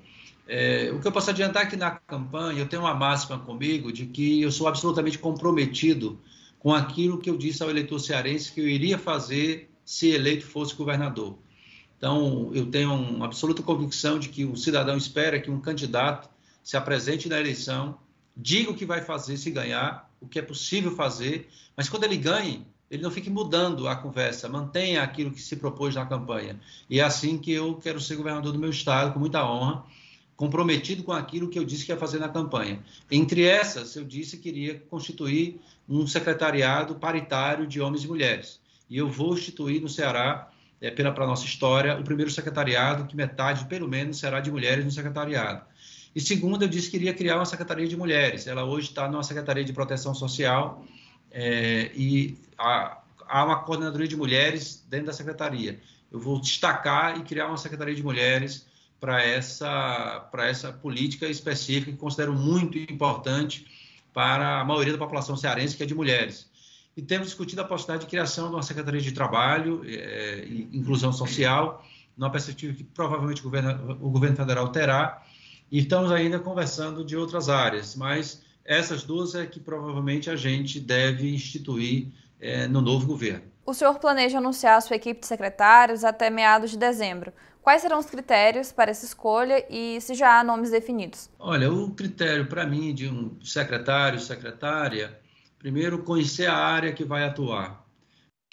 É, 0.48 0.92
o 0.94 1.00
que 1.00 1.08
eu 1.08 1.12
posso 1.12 1.30
adiantar 1.30 1.64
é 1.64 1.66
que 1.68 1.78
na 1.78 1.92
campanha 1.92 2.60
eu 2.60 2.68
tenho 2.68 2.82
uma 2.82 2.94
máxima 2.94 3.40
comigo 3.40 3.94
de 3.94 4.06
que 4.08 4.42
eu 4.42 4.52
sou 4.52 4.68
absolutamente 4.68 5.18
comprometido 5.18 6.20
com 6.60 6.74
aquilo 6.74 7.18
que 7.20 7.30
eu 7.30 7.38
disse 7.38 7.62
ao 7.64 7.70
eleitor 7.70 8.00
cearense 8.00 8.52
que 8.52 8.60
eu 8.60 8.68
iria 8.68 8.98
fazer 8.98 9.70
se 9.86 10.10
eleito 10.10 10.46
fosse 10.46 10.76
governador. 10.76 11.38
Então, 11.98 12.52
eu 12.54 12.66
tenho 12.66 12.94
uma 12.94 13.26
absoluta 13.26 13.62
convicção 13.62 14.20
de 14.20 14.28
que 14.28 14.44
o 14.44 14.58
cidadão 14.58 14.98
espera 14.98 15.40
que 15.40 15.50
um 15.50 15.62
candidato 15.62 16.30
se 16.62 16.76
apresente 16.76 17.30
na 17.30 17.40
eleição 17.40 17.98
diga 18.36 18.72
o 18.72 18.76
que 18.76 18.86
vai 18.86 19.02
fazer 19.02 19.38
se 19.38 19.52
ganhar, 19.52 20.10
o 20.20 20.28
que 20.28 20.40
é 20.40 20.42
possível 20.42 20.96
fazer, 20.96 21.50
mas 21.76 21.90
quando 21.90 22.04
ele 22.04 22.18
ganhe, 22.18 22.66
ele 22.90 23.02
não 23.02 23.12
fique 23.12 23.30
mudando 23.30 23.88
a 23.88 23.96
conversa, 23.96 24.48
mantenha 24.48 25.02
aquilo 25.02 25.32
que 25.32 25.42
se 25.42 25.56
propôs 25.56 25.96
na 25.96 26.06
campanha. 26.06 26.60
E 26.90 27.00
é 27.00 27.04
assim 27.04 27.38
que 27.38 27.52
eu 27.52 27.76
quero 27.76 28.00
ser 28.00 28.16
governador 28.16 28.52
do 28.52 28.60
meu 28.60 28.70
estado, 28.70 29.14
com 29.14 29.20
muita 29.20 29.44
honra, 29.44 29.84
comprometido 30.36 31.04
com 31.04 31.12
aquilo 31.12 31.50
que 31.50 31.58
eu 31.58 31.64
disse 31.64 31.86
que 31.86 31.92
ia 31.92 31.98
fazer 31.98 32.20
na 32.20 32.30
campanha. 32.30 32.80
Entre 33.10 33.46
essas, 33.46 33.96
eu 33.96 34.04
disse 34.04 34.38
que 34.38 34.50
iria 34.50 34.80
constituir 34.90 35.60
um 35.88 36.06
secretariado 36.06 36.96
paritário 36.96 37.66
de 37.66 37.82
homens 37.82 38.04
e 38.04 38.08
mulheres. 38.08 38.60
E 38.90 38.98
eu 38.98 39.10
vou 39.10 39.34
instituir 39.34 39.82
no 39.82 39.90
Ceará, 39.90 40.50
é, 40.82 40.92
pela 40.92 41.12
para 41.12 41.26
nossa 41.26 41.46
história, 41.46 41.98
o 41.98 42.04
primeiro 42.04 42.30
secretariado 42.30 43.06
que 43.06 43.16
metade, 43.16 43.66
pelo 43.66 43.88
menos, 43.88 44.20
será 44.20 44.40
de 44.40 44.52
mulheres 44.52 44.84
no 44.84 44.92
secretariado. 44.92 45.66
E 46.16 46.22
segundo, 46.22 46.64
eu 46.64 46.68
disse 46.68 46.90
que 46.90 46.98
iria 46.98 47.14
criar 47.14 47.38
uma 47.38 47.46
Secretaria 47.46 47.88
de 47.88 47.98
Mulheres. 47.98 48.46
Ela 48.46 48.64
hoje 48.64 48.90
está 48.90 49.10
numa 49.10 49.24
Secretaria 49.24 49.64
de 49.64 49.74
Proteção 49.74 50.14
Social 50.14 50.86
é, 51.32 51.92
e 51.96 52.38
há, 52.58 53.02
há, 53.28 53.46
uma 53.46 53.64
coordenadoria 53.64 54.08
de 54.08 54.16
mulheres 54.16 54.86
dentro 54.88 55.08
da 55.08 55.14
Secretaria. 55.14 55.80
Eu 56.12 56.20
vou 56.20 56.40
destacar 56.40 57.20
e 57.20 57.24
criar 57.24 57.48
uma 57.48 57.58
Secretaria 57.58 57.96
de 57.96 58.04
Mulheres 58.04 58.68
para 59.00 59.24
essa, 59.24 60.30
essa 60.40 60.72
política 60.72 61.28
específica 61.28 61.92
que 61.92 61.98
considero 61.98 62.32
muito 62.32 62.78
importante 62.78 63.68
para 64.14 64.62
a 64.62 64.64
maioria 64.64 64.94
da 64.94 65.00
população 65.00 65.36
cearense, 65.36 65.76
que 65.76 65.84
é 65.84 65.86
de 65.86 65.96
mulheres. 65.96 66.48
E 66.96 67.02
temos 67.02 67.28
discutido 67.28 67.62
a 67.62 67.66
possibilidade 67.66 68.06
de 68.06 68.10
criação 68.10 68.50
de 68.50 68.54
uma 68.54 68.62
Secretaria 68.62 69.02
de 69.02 69.12
Trabalho 69.12 69.82
é, 69.84 70.46
e 70.46 70.70
Inclusão 70.72 71.12
Social, 71.12 71.84
numa 72.16 72.30
perspectiva 72.30 72.72
que 72.74 72.84
provavelmente 72.84 73.42
o 73.42 73.46
governo, 73.46 73.98
o 74.00 74.10
governo 74.12 74.38
federal 74.38 74.70
terá, 74.70 75.24
e 75.72 75.80
estamos 75.80 76.12
ainda 76.12 76.40
conversando 76.40 77.04
de 77.04 77.18
outras 77.18 77.50
áreas, 77.50 77.96
mas 77.96 78.42
essas 78.66 79.04
duas 79.04 79.36
é 79.36 79.46
que 79.46 79.60
provavelmente 79.60 80.30
a 80.30 80.36
gente 80.36 80.80
deve 80.80 81.34
instituir 81.34 82.08
é, 82.40 82.68
no 82.68 82.82
novo 82.82 83.08
governo. 83.08 83.44
O 83.66 83.74
senhor 83.74 83.98
planeja 84.00 84.38
anunciar 84.38 84.78
a 84.78 84.82
sua 84.82 84.98
equipe 84.98 85.22
de 85.22 85.28
secretários 85.28 86.04
até 86.04 86.30
meados 86.30 86.72
de 86.72 86.78
dezembro. 86.78 87.32
Quais 87.62 87.82
serão 87.82 88.00
os 88.00 88.06
critérios 88.06 88.74
para 88.74 88.92
essa 88.92 89.06
escolha 89.06 89.66
e 89.70 90.00
se 90.02 90.14
já 90.16 90.40
há 90.40 90.44
nomes 90.44 90.70
definidos? 90.70 91.30
Olha, 91.40 91.72
o 91.72 91.92
critério 91.92 92.46
para 92.46 92.68
mim 92.68 92.94
de 92.94 93.08
um 93.08 93.40
secretário, 93.42 94.20
secretária, 94.20 95.18
primeiro, 95.58 96.04
conhecer 96.04 96.46
a 96.46 96.58
área 96.58 96.92
que 96.92 97.06
vai 97.06 97.24
atuar. 97.24 97.88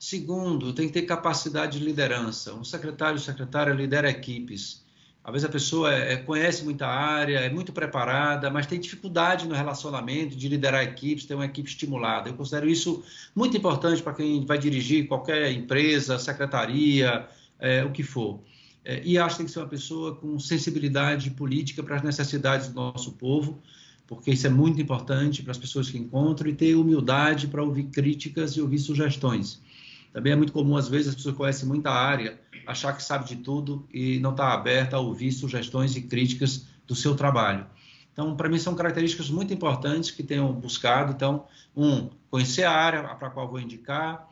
Segundo, 0.00 0.72
tem 0.72 0.86
que 0.86 0.92
ter 0.92 1.02
capacidade 1.02 1.78
de 1.78 1.84
liderança. 1.84 2.54
Um 2.54 2.62
secretário, 2.62 3.18
secretária 3.18 3.72
lidera 3.72 4.08
equipes. 4.08 4.84
Às 5.22 5.32
vezes 5.32 5.48
a 5.48 5.52
pessoa 5.52 5.94
é, 5.94 6.14
é, 6.14 6.16
conhece 6.16 6.64
muita 6.64 6.86
área, 6.86 7.38
é 7.38 7.50
muito 7.50 7.72
preparada, 7.72 8.50
mas 8.50 8.66
tem 8.66 8.80
dificuldade 8.80 9.46
no 9.46 9.54
relacionamento, 9.54 10.34
de 10.34 10.48
liderar 10.48 10.82
equipes, 10.82 11.26
ter 11.26 11.34
uma 11.34 11.44
equipe 11.44 11.68
estimulada. 11.68 12.30
Eu 12.30 12.34
considero 12.34 12.68
isso 12.68 13.04
muito 13.34 13.56
importante 13.56 14.02
para 14.02 14.14
quem 14.14 14.44
vai 14.46 14.58
dirigir 14.58 15.06
qualquer 15.06 15.52
empresa, 15.52 16.18
secretaria, 16.18 17.28
é, 17.58 17.84
o 17.84 17.90
que 17.90 18.02
for. 18.02 18.40
É, 18.82 19.02
e 19.04 19.18
acho 19.18 19.34
que 19.34 19.38
tem 19.38 19.46
que 19.46 19.52
ser 19.52 19.58
uma 19.60 19.68
pessoa 19.68 20.16
com 20.16 20.38
sensibilidade 20.38 21.30
política 21.30 21.82
para 21.82 21.96
as 21.96 22.02
necessidades 22.02 22.68
do 22.68 22.74
nosso 22.74 23.12
povo, 23.12 23.60
porque 24.06 24.30
isso 24.30 24.46
é 24.46 24.50
muito 24.50 24.80
importante 24.80 25.42
para 25.42 25.52
as 25.52 25.58
pessoas 25.58 25.90
que 25.90 25.98
encontram, 25.98 26.48
e 26.48 26.54
ter 26.54 26.74
humildade 26.74 27.46
para 27.46 27.62
ouvir 27.62 27.84
críticas 27.84 28.52
e 28.52 28.60
ouvir 28.60 28.78
sugestões. 28.78 29.60
Também 30.12 30.32
é 30.32 30.36
muito 30.36 30.52
comum, 30.52 30.76
às 30.76 30.88
vezes, 30.88 31.08
as 31.08 31.14
pessoas 31.14 31.36
conhecem 31.36 31.68
muita 31.68 31.90
área, 31.90 32.38
achar 32.66 32.92
que 32.92 33.02
sabe 33.02 33.26
de 33.26 33.36
tudo 33.36 33.86
e 33.92 34.18
não 34.18 34.30
está 34.32 34.52
aberta 34.52 34.96
a 34.96 35.00
ouvir 35.00 35.32
sugestões 35.32 35.96
e 35.96 36.02
críticas 36.02 36.66
do 36.86 36.94
seu 36.94 37.14
trabalho. 37.14 37.66
Então, 38.12 38.36
para 38.36 38.48
mim, 38.48 38.58
são 38.58 38.74
características 38.74 39.30
muito 39.30 39.54
importantes 39.54 40.10
que 40.10 40.22
tenham 40.22 40.52
buscado. 40.52 41.12
Então, 41.12 41.46
um, 41.76 42.10
conhecer 42.28 42.64
a 42.64 42.72
área 42.72 43.02
para 43.14 43.28
a 43.28 43.30
qual 43.30 43.48
vou 43.48 43.60
indicar. 43.60 44.28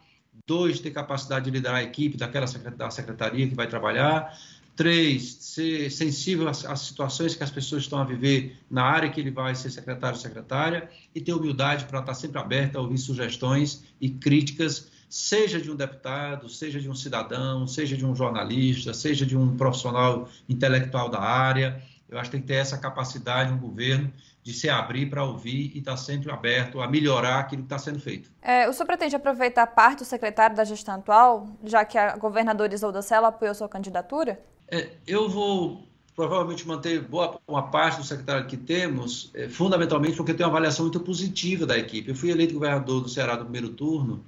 Dois, 0.47 0.81
ter 0.81 0.91
capacidade 0.91 1.45
de 1.45 1.51
liderar 1.51 1.77
a 1.77 1.83
equipe 1.83 2.17
daquela 2.17 2.47
da 2.77 2.91
secretaria 2.91 3.49
que 3.49 3.55
vai 3.55 3.67
trabalhar. 3.67 4.37
Três, 4.75 5.38
ser 5.41 5.91
sensível 5.91 6.49
às, 6.49 6.64
às, 6.64 6.81
situações 6.81 7.35
que 7.35 7.43
as 7.43 7.51
pessoas 7.51 7.83
estão 7.83 7.99
a 7.99 8.05
viver 8.05 8.59
na 8.71 8.85
área 8.85 9.11
que 9.11 9.21
ele 9.21 9.31
vai 9.31 9.55
ser 9.55 9.71
secretário 9.71 10.17
ou 10.17 10.23
secretária. 10.23 10.88
E 11.14 11.21
ter 11.21 11.33
humildade 11.33 11.85
para 11.85 12.01
estar 12.01 12.14
sempre 12.14 12.38
aberta 12.38 12.79
a 12.79 12.83
ouvir 12.83 12.99
sugestões 12.99 13.85
e 14.01 14.11
críticas 14.11 14.91
seja 15.09 15.61
de 15.61 15.71
um 15.71 15.77
deputado, 15.77 16.49
seja 16.49 16.81
de 16.81 16.88
um 16.88 16.94
cidadão, 16.94 17.66
seja 17.66 17.97
de 17.97 18.05
um 18.05 18.14
jornalista, 18.14 18.92
seja 18.92 19.25
de 19.25 19.37
um 19.37 19.57
profissional 19.57 20.29
intelectual 20.49 21.09
da 21.09 21.21
área. 21.21 21.83
Eu 22.09 22.18
acho 22.18 22.31
que 22.31 22.37
tem 22.37 22.40
que 22.40 22.49
ter 22.49 22.55
essa 22.55 22.79
capacidade 22.79 23.51
no 23.53 23.59
governo 23.59 24.12
de 24.42 24.53
se 24.53 24.68
abrir 24.68 25.11
para 25.11 25.25
ouvir 25.25 25.73
e 25.75 25.79
estar 25.79 25.92
tá 25.92 25.97
sempre 25.97 26.31
aberto 26.31 26.81
a 26.81 26.88
melhorar 26.88 27.40
aquilo 27.40 27.62
que 27.62 27.66
está 27.66 27.79
sendo 27.79 28.01
feito. 28.01 28.31
É, 28.40 28.68
o 28.68 28.73
senhor 28.73 28.87
pretende 28.87 29.14
aproveitar 29.14 29.66
parte 29.66 29.99
do 29.99 30.05
secretário 30.05 30.57
da 30.57 30.64
gestão 30.64 30.94
atual, 30.94 31.47
já 31.64 31.85
que 31.85 31.99
a 31.99 32.16
governadora 32.16 32.73
Isolda 32.73 33.03
Sela 33.03 33.29
apoiou 33.29 33.55
sua 33.55 33.68
candidatura? 33.68 34.40
É, 34.68 34.90
eu 35.07 35.29
vou 35.29 35.87
provavelmente 36.16 36.66
manter 36.66 37.01
boa 37.01 37.38
uma 37.47 37.71
parte 37.71 37.99
do 37.99 38.05
secretário 38.05 38.47
que 38.47 38.57
temos, 38.57 39.31
é, 39.35 39.49
fundamentalmente 39.49 40.16
porque 40.16 40.35
tenho 40.35 40.49
uma 40.49 40.57
avaliação 40.57 40.87
muito 40.87 41.01
positiva 41.01 41.66
da 41.66 41.79
equipe. 41.79 42.09
Eu 42.09 42.14
fui 42.14 42.31
eleito 42.31 42.55
governador 42.55 43.03
do 43.03 43.09
Ceará 43.09 43.37
no 43.37 43.44
primeiro 43.44 43.68
turno 43.68 44.25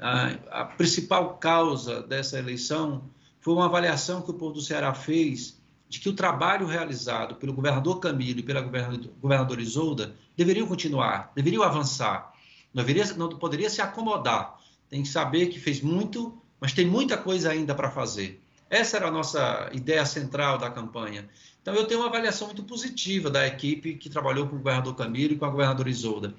a, 0.00 0.64
principal 0.64 1.36
causa 1.36 2.02
dessa 2.02 2.38
eleição 2.38 3.04
foi 3.40 3.54
uma 3.54 3.66
avaliação 3.66 4.22
que 4.22 4.30
o 4.30 4.34
povo 4.34 4.54
do 4.54 4.60
Ceará 4.62 4.94
fez 4.94 5.60
de 5.88 5.98
que 5.98 6.08
o 6.08 6.14
trabalho 6.14 6.66
realizado 6.66 7.34
pelo 7.34 7.52
governador 7.52 7.98
Camilo 7.98 8.40
e 8.40 8.42
pela 8.42 8.60
governadora 8.60 9.60
Isolda 9.60 10.14
deveriam 10.36 10.66
continuar, 10.66 11.32
deveriam 11.34 11.62
avançar. 11.62 12.32
Não, 12.72 12.84
deveria, 12.84 13.12
não 13.14 13.28
poderia 13.30 13.68
se 13.68 13.82
acomodar. 13.82 14.58
Tem 14.88 15.02
que 15.02 15.08
saber 15.08 15.46
que 15.46 15.58
fez 15.58 15.80
muito, 15.80 16.40
mas 16.60 16.72
tem 16.72 16.86
muita 16.86 17.16
coisa 17.16 17.50
ainda 17.50 17.74
para 17.74 17.90
fazer. 17.90 18.40
Essa 18.70 18.98
era 18.98 19.08
a 19.08 19.10
nossa 19.10 19.68
ideia 19.72 20.06
central 20.06 20.56
da 20.56 20.70
campanha. 20.70 21.28
Então, 21.60 21.74
eu 21.74 21.86
tenho 21.86 22.00
uma 22.00 22.08
avaliação 22.08 22.46
muito 22.46 22.62
positiva 22.62 23.28
da 23.28 23.44
equipe 23.46 23.96
que 23.96 24.08
trabalhou 24.08 24.46
com 24.46 24.54
o 24.54 24.58
governador 24.58 24.94
Camilo 24.94 25.34
e 25.34 25.36
com 25.36 25.44
a 25.44 25.50
governadora 25.50 25.90
Isolda. 25.90 26.34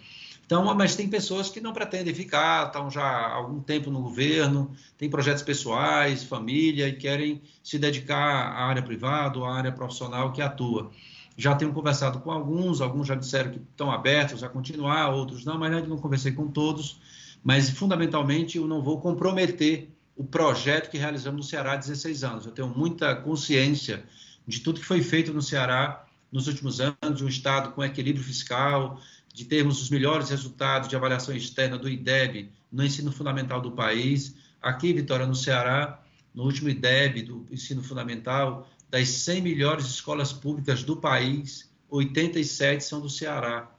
Então, 0.52 0.66
mas 0.76 0.98
tem 0.98 1.08
pessoas 1.08 1.48
que 1.48 1.62
não 1.62 1.72
pretendem 1.72 2.14
ficar, 2.14 2.68
estão 2.68 2.92
já 2.92 3.02
há 3.02 3.36
algum 3.36 3.62
tempo 3.62 3.90
no 3.90 4.02
governo, 4.02 4.76
têm 4.98 5.10
projetos 5.10 5.42
pessoais, 5.44 6.26
família 6.26 6.90
e 6.90 6.94
querem 6.98 7.42
se 7.64 7.80
dedicar 7.80 8.18
à 8.18 8.66
área 8.66 8.82
privada 8.82 9.40
ou 9.40 9.46
à 9.46 9.56
área 9.56 9.72
profissional 9.72 10.34
que 10.34 10.42
atua. 10.42 10.92
Já 11.38 11.56
tenho 11.56 11.72
conversado 11.72 12.20
com 12.20 12.30
alguns, 12.30 12.82
alguns 12.82 13.08
já 13.08 13.16
disseram 13.16 13.52
que 13.52 13.60
estão 13.60 13.90
abertos 13.90 14.44
a 14.44 14.50
continuar, 14.50 15.12
outros 15.12 15.46
não, 15.46 15.58
mas 15.58 15.72
ainda 15.72 15.88
não 15.88 15.98
conversei 15.98 16.34
com 16.34 16.50
todos. 16.50 17.00
Mas, 17.42 17.70
fundamentalmente, 17.70 18.58
eu 18.58 18.68
não 18.68 18.82
vou 18.82 19.00
comprometer 19.00 19.88
o 20.18 20.26
projeto 20.26 20.92
que 20.92 20.98
realizamos 20.98 21.46
no 21.46 21.50
Ceará 21.50 21.76
há 21.76 21.78
16 21.78 22.26
anos. 22.26 22.46
Eu 22.46 22.52
tenho 22.52 22.68
muita 22.68 23.16
consciência 23.16 24.04
de 24.46 24.60
tudo 24.60 24.82
que 24.82 24.86
foi 24.86 25.02
feito 25.02 25.32
no 25.32 25.42
Ceará 25.42 26.06
nos 26.32 26.48
últimos 26.48 26.80
anos, 26.80 27.18
de 27.18 27.24
um 27.24 27.28
Estado 27.28 27.72
com 27.74 27.84
equilíbrio 27.84 28.24
fiscal, 28.24 29.02
de 29.34 29.46
termos 29.46 29.82
os 29.82 29.90
melhores 29.90 30.30
resultados 30.30 30.88
de 30.88 30.96
avaliação 30.96 31.36
externa 31.36 31.78
do 31.78 31.90
IDEB 31.90 32.50
no 32.72 32.84
ensino 32.84 33.12
fundamental 33.12 33.62
do 33.62 33.72
país. 33.72 34.36
Aqui, 34.62 34.94
Vitória, 34.94 35.26
no 35.26 35.36
Ceará, 35.36 36.02
no 36.34 36.44
último 36.44 36.70
IDEB 36.70 37.24
do 37.24 37.46
ensino 37.52 37.84
fundamental, 37.84 38.70
das 38.90 39.08
100 39.10 39.42
melhores 39.42 39.86
escolas 39.86 40.32
públicas 40.32 40.84
do 40.84 40.98
país, 40.98 41.70
87 41.90 42.84
são 42.84 43.02
do 43.02 43.10
Ceará. 43.10 43.70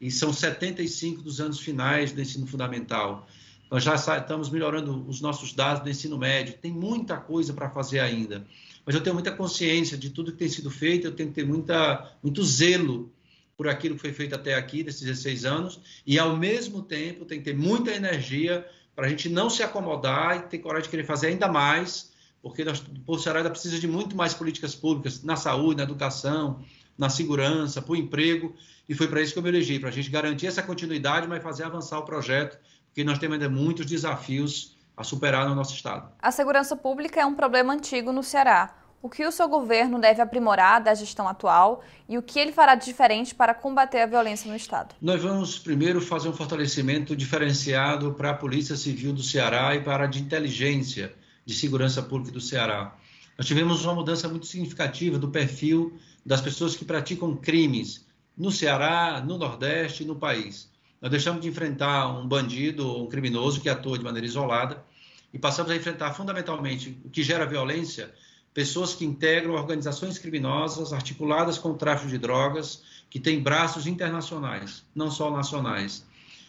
E 0.00 0.10
são 0.10 0.32
75 0.32 1.22
dos 1.22 1.40
anos 1.40 1.58
finais 1.58 2.12
do 2.12 2.20
ensino 2.20 2.46
fundamental. 2.46 3.26
Nós 3.70 3.82
já 3.82 3.94
estamos 3.94 4.50
melhorando 4.50 5.08
os 5.08 5.20
nossos 5.20 5.52
dados 5.52 5.82
do 5.82 5.90
ensino 5.90 6.18
médio. 6.18 6.54
Tem 6.54 6.70
muita 6.70 7.16
coisa 7.16 7.52
para 7.52 7.70
fazer 7.70 7.98
ainda. 7.98 8.46
Mas 8.86 8.94
eu 8.94 9.00
tenho 9.00 9.14
muita 9.14 9.32
consciência 9.32 9.98
de 9.98 10.10
tudo 10.10 10.30
que 10.30 10.38
tem 10.38 10.48
sido 10.48 10.70
feito, 10.70 11.08
eu 11.08 11.12
tenho 11.12 11.30
que 11.30 11.34
ter 11.34 11.44
muita, 11.44 12.16
muito 12.22 12.44
zelo 12.44 13.12
por 13.56 13.66
aquilo 13.66 13.96
que 13.96 14.00
foi 14.00 14.12
feito 14.12 14.34
até 14.34 14.54
aqui, 14.54 14.84
desses 14.84 15.00
16 15.00 15.44
anos, 15.44 15.80
e 16.06 16.18
ao 16.18 16.36
mesmo 16.36 16.82
tempo 16.82 17.24
tem 17.24 17.38
que 17.38 17.44
ter 17.46 17.56
muita 17.56 17.90
energia 17.90 18.64
para 18.94 19.06
a 19.06 19.08
gente 19.08 19.28
não 19.28 19.50
se 19.50 19.62
acomodar 19.62 20.36
e 20.36 20.40
ter 20.48 20.58
coragem 20.58 20.84
de 20.84 20.90
querer 20.90 21.04
fazer 21.04 21.28
ainda 21.28 21.48
mais, 21.48 22.12
porque 22.40 22.64
nós, 22.64 22.78
o 22.78 23.00
povo 23.00 23.28
ainda 23.28 23.50
precisa 23.50 23.78
de 23.78 23.88
muito 23.88 24.14
mais 24.14 24.32
políticas 24.32 24.74
públicas 24.74 25.22
na 25.24 25.34
saúde, 25.34 25.78
na 25.78 25.82
educação, 25.82 26.64
na 26.96 27.08
segurança, 27.08 27.82
para 27.82 27.92
o 27.92 27.96
emprego, 27.96 28.54
e 28.88 28.94
foi 28.94 29.08
para 29.08 29.20
isso 29.20 29.32
que 29.32 29.38
eu 29.38 29.42
me 29.42 29.48
elegi, 29.48 29.80
para 29.80 29.88
a 29.88 29.92
gente 29.92 30.10
garantir 30.10 30.46
essa 30.46 30.62
continuidade, 30.62 31.26
mas 31.26 31.42
fazer 31.42 31.64
avançar 31.64 31.98
o 31.98 32.04
projeto, 32.04 32.56
porque 32.86 33.02
nós 33.02 33.18
temos 33.18 33.34
ainda 33.34 33.48
muitos 33.48 33.84
desafios 33.84 34.75
a 34.96 35.04
superar 35.04 35.48
no 35.48 35.54
nosso 35.54 35.74
Estado. 35.74 36.08
A 36.20 36.30
segurança 36.30 36.74
pública 36.74 37.20
é 37.20 37.26
um 37.26 37.34
problema 37.34 37.74
antigo 37.74 38.12
no 38.12 38.22
Ceará. 38.22 38.74
O 39.02 39.10
que 39.10 39.26
o 39.26 39.30
seu 39.30 39.46
governo 39.48 40.00
deve 40.00 40.22
aprimorar 40.22 40.82
da 40.82 40.94
gestão 40.94 41.28
atual 41.28 41.84
e 42.08 42.16
o 42.16 42.22
que 42.22 42.40
ele 42.40 42.50
fará 42.50 42.74
de 42.74 42.86
diferente 42.86 43.34
para 43.34 43.54
combater 43.54 44.00
a 44.00 44.06
violência 44.06 44.50
no 44.50 44.56
Estado? 44.56 44.94
Nós 45.00 45.22
vamos 45.22 45.58
primeiro 45.58 46.00
fazer 46.00 46.28
um 46.28 46.32
fortalecimento 46.32 47.14
diferenciado 47.14 48.14
para 48.14 48.30
a 48.30 48.34
Polícia 48.34 48.74
Civil 48.74 49.12
do 49.12 49.22
Ceará 49.22 49.74
e 49.74 49.82
para 49.82 50.04
a 50.04 50.06
de 50.06 50.20
inteligência 50.20 51.14
de 51.44 51.54
Segurança 51.54 52.02
Pública 52.02 52.32
do 52.32 52.40
Ceará. 52.40 52.96
Nós 53.38 53.46
tivemos 53.46 53.84
uma 53.84 53.94
mudança 53.94 54.28
muito 54.28 54.46
significativa 54.46 55.18
do 55.18 55.28
perfil 55.28 55.96
das 56.24 56.40
pessoas 56.40 56.74
que 56.74 56.84
praticam 56.84 57.36
crimes 57.36 58.04
no 58.36 58.50
Ceará, 58.50 59.22
no 59.24 59.38
Nordeste 59.38 60.02
e 60.02 60.06
no 60.06 60.16
país. 60.16 60.68
Nós 61.06 61.10
deixamos 61.12 61.40
de 61.40 61.46
enfrentar 61.46 62.08
um 62.08 62.26
bandido 62.26 63.00
um 63.00 63.06
criminoso 63.06 63.60
que 63.60 63.68
atua 63.68 63.96
de 63.96 64.02
maneira 64.02 64.26
isolada 64.26 64.84
e 65.32 65.38
passamos 65.38 65.70
a 65.70 65.76
enfrentar 65.76 66.12
fundamentalmente 66.14 67.00
o 67.04 67.08
que 67.08 67.22
gera 67.22 67.46
violência, 67.46 68.12
pessoas 68.52 68.92
que 68.92 69.04
integram 69.04 69.54
organizações 69.54 70.18
criminosas 70.18 70.92
articuladas 70.92 71.58
com 71.58 71.70
o 71.70 71.74
tráfico 71.76 72.10
de 72.10 72.18
drogas, 72.18 72.82
que 73.08 73.20
têm 73.20 73.40
braços 73.40 73.86
internacionais, 73.86 74.82
não 74.92 75.08
só 75.08 75.30
nacionais. 75.30 76.04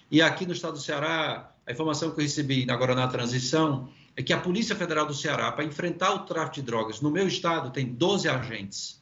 E 0.09 0.23
aqui 0.23 0.43
no 0.43 0.53
estado 0.53 0.73
do 0.73 0.79
Ceará, 0.79 1.51
a 1.63 1.71
informação 1.71 2.09
que 2.09 2.19
eu 2.19 2.23
recebi 2.23 2.65
agora 2.67 2.95
na 2.95 3.07
transição 3.07 3.87
é 4.15 4.23
que 4.23 4.33
a 4.33 4.39
Polícia 4.39 4.75
Federal 4.75 5.05
do 5.05 5.13
Ceará, 5.13 5.51
para 5.51 5.65
enfrentar 5.65 6.15
o 6.15 6.19
tráfico 6.25 6.55
de 6.55 6.61
drogas 6.63 6.99
no 6.99 7.11
meu 7.11 7.27
estado, 7.27 7.69
tem 7.69 7.85
12 7.85 8.27
agentes. 8.27 8.99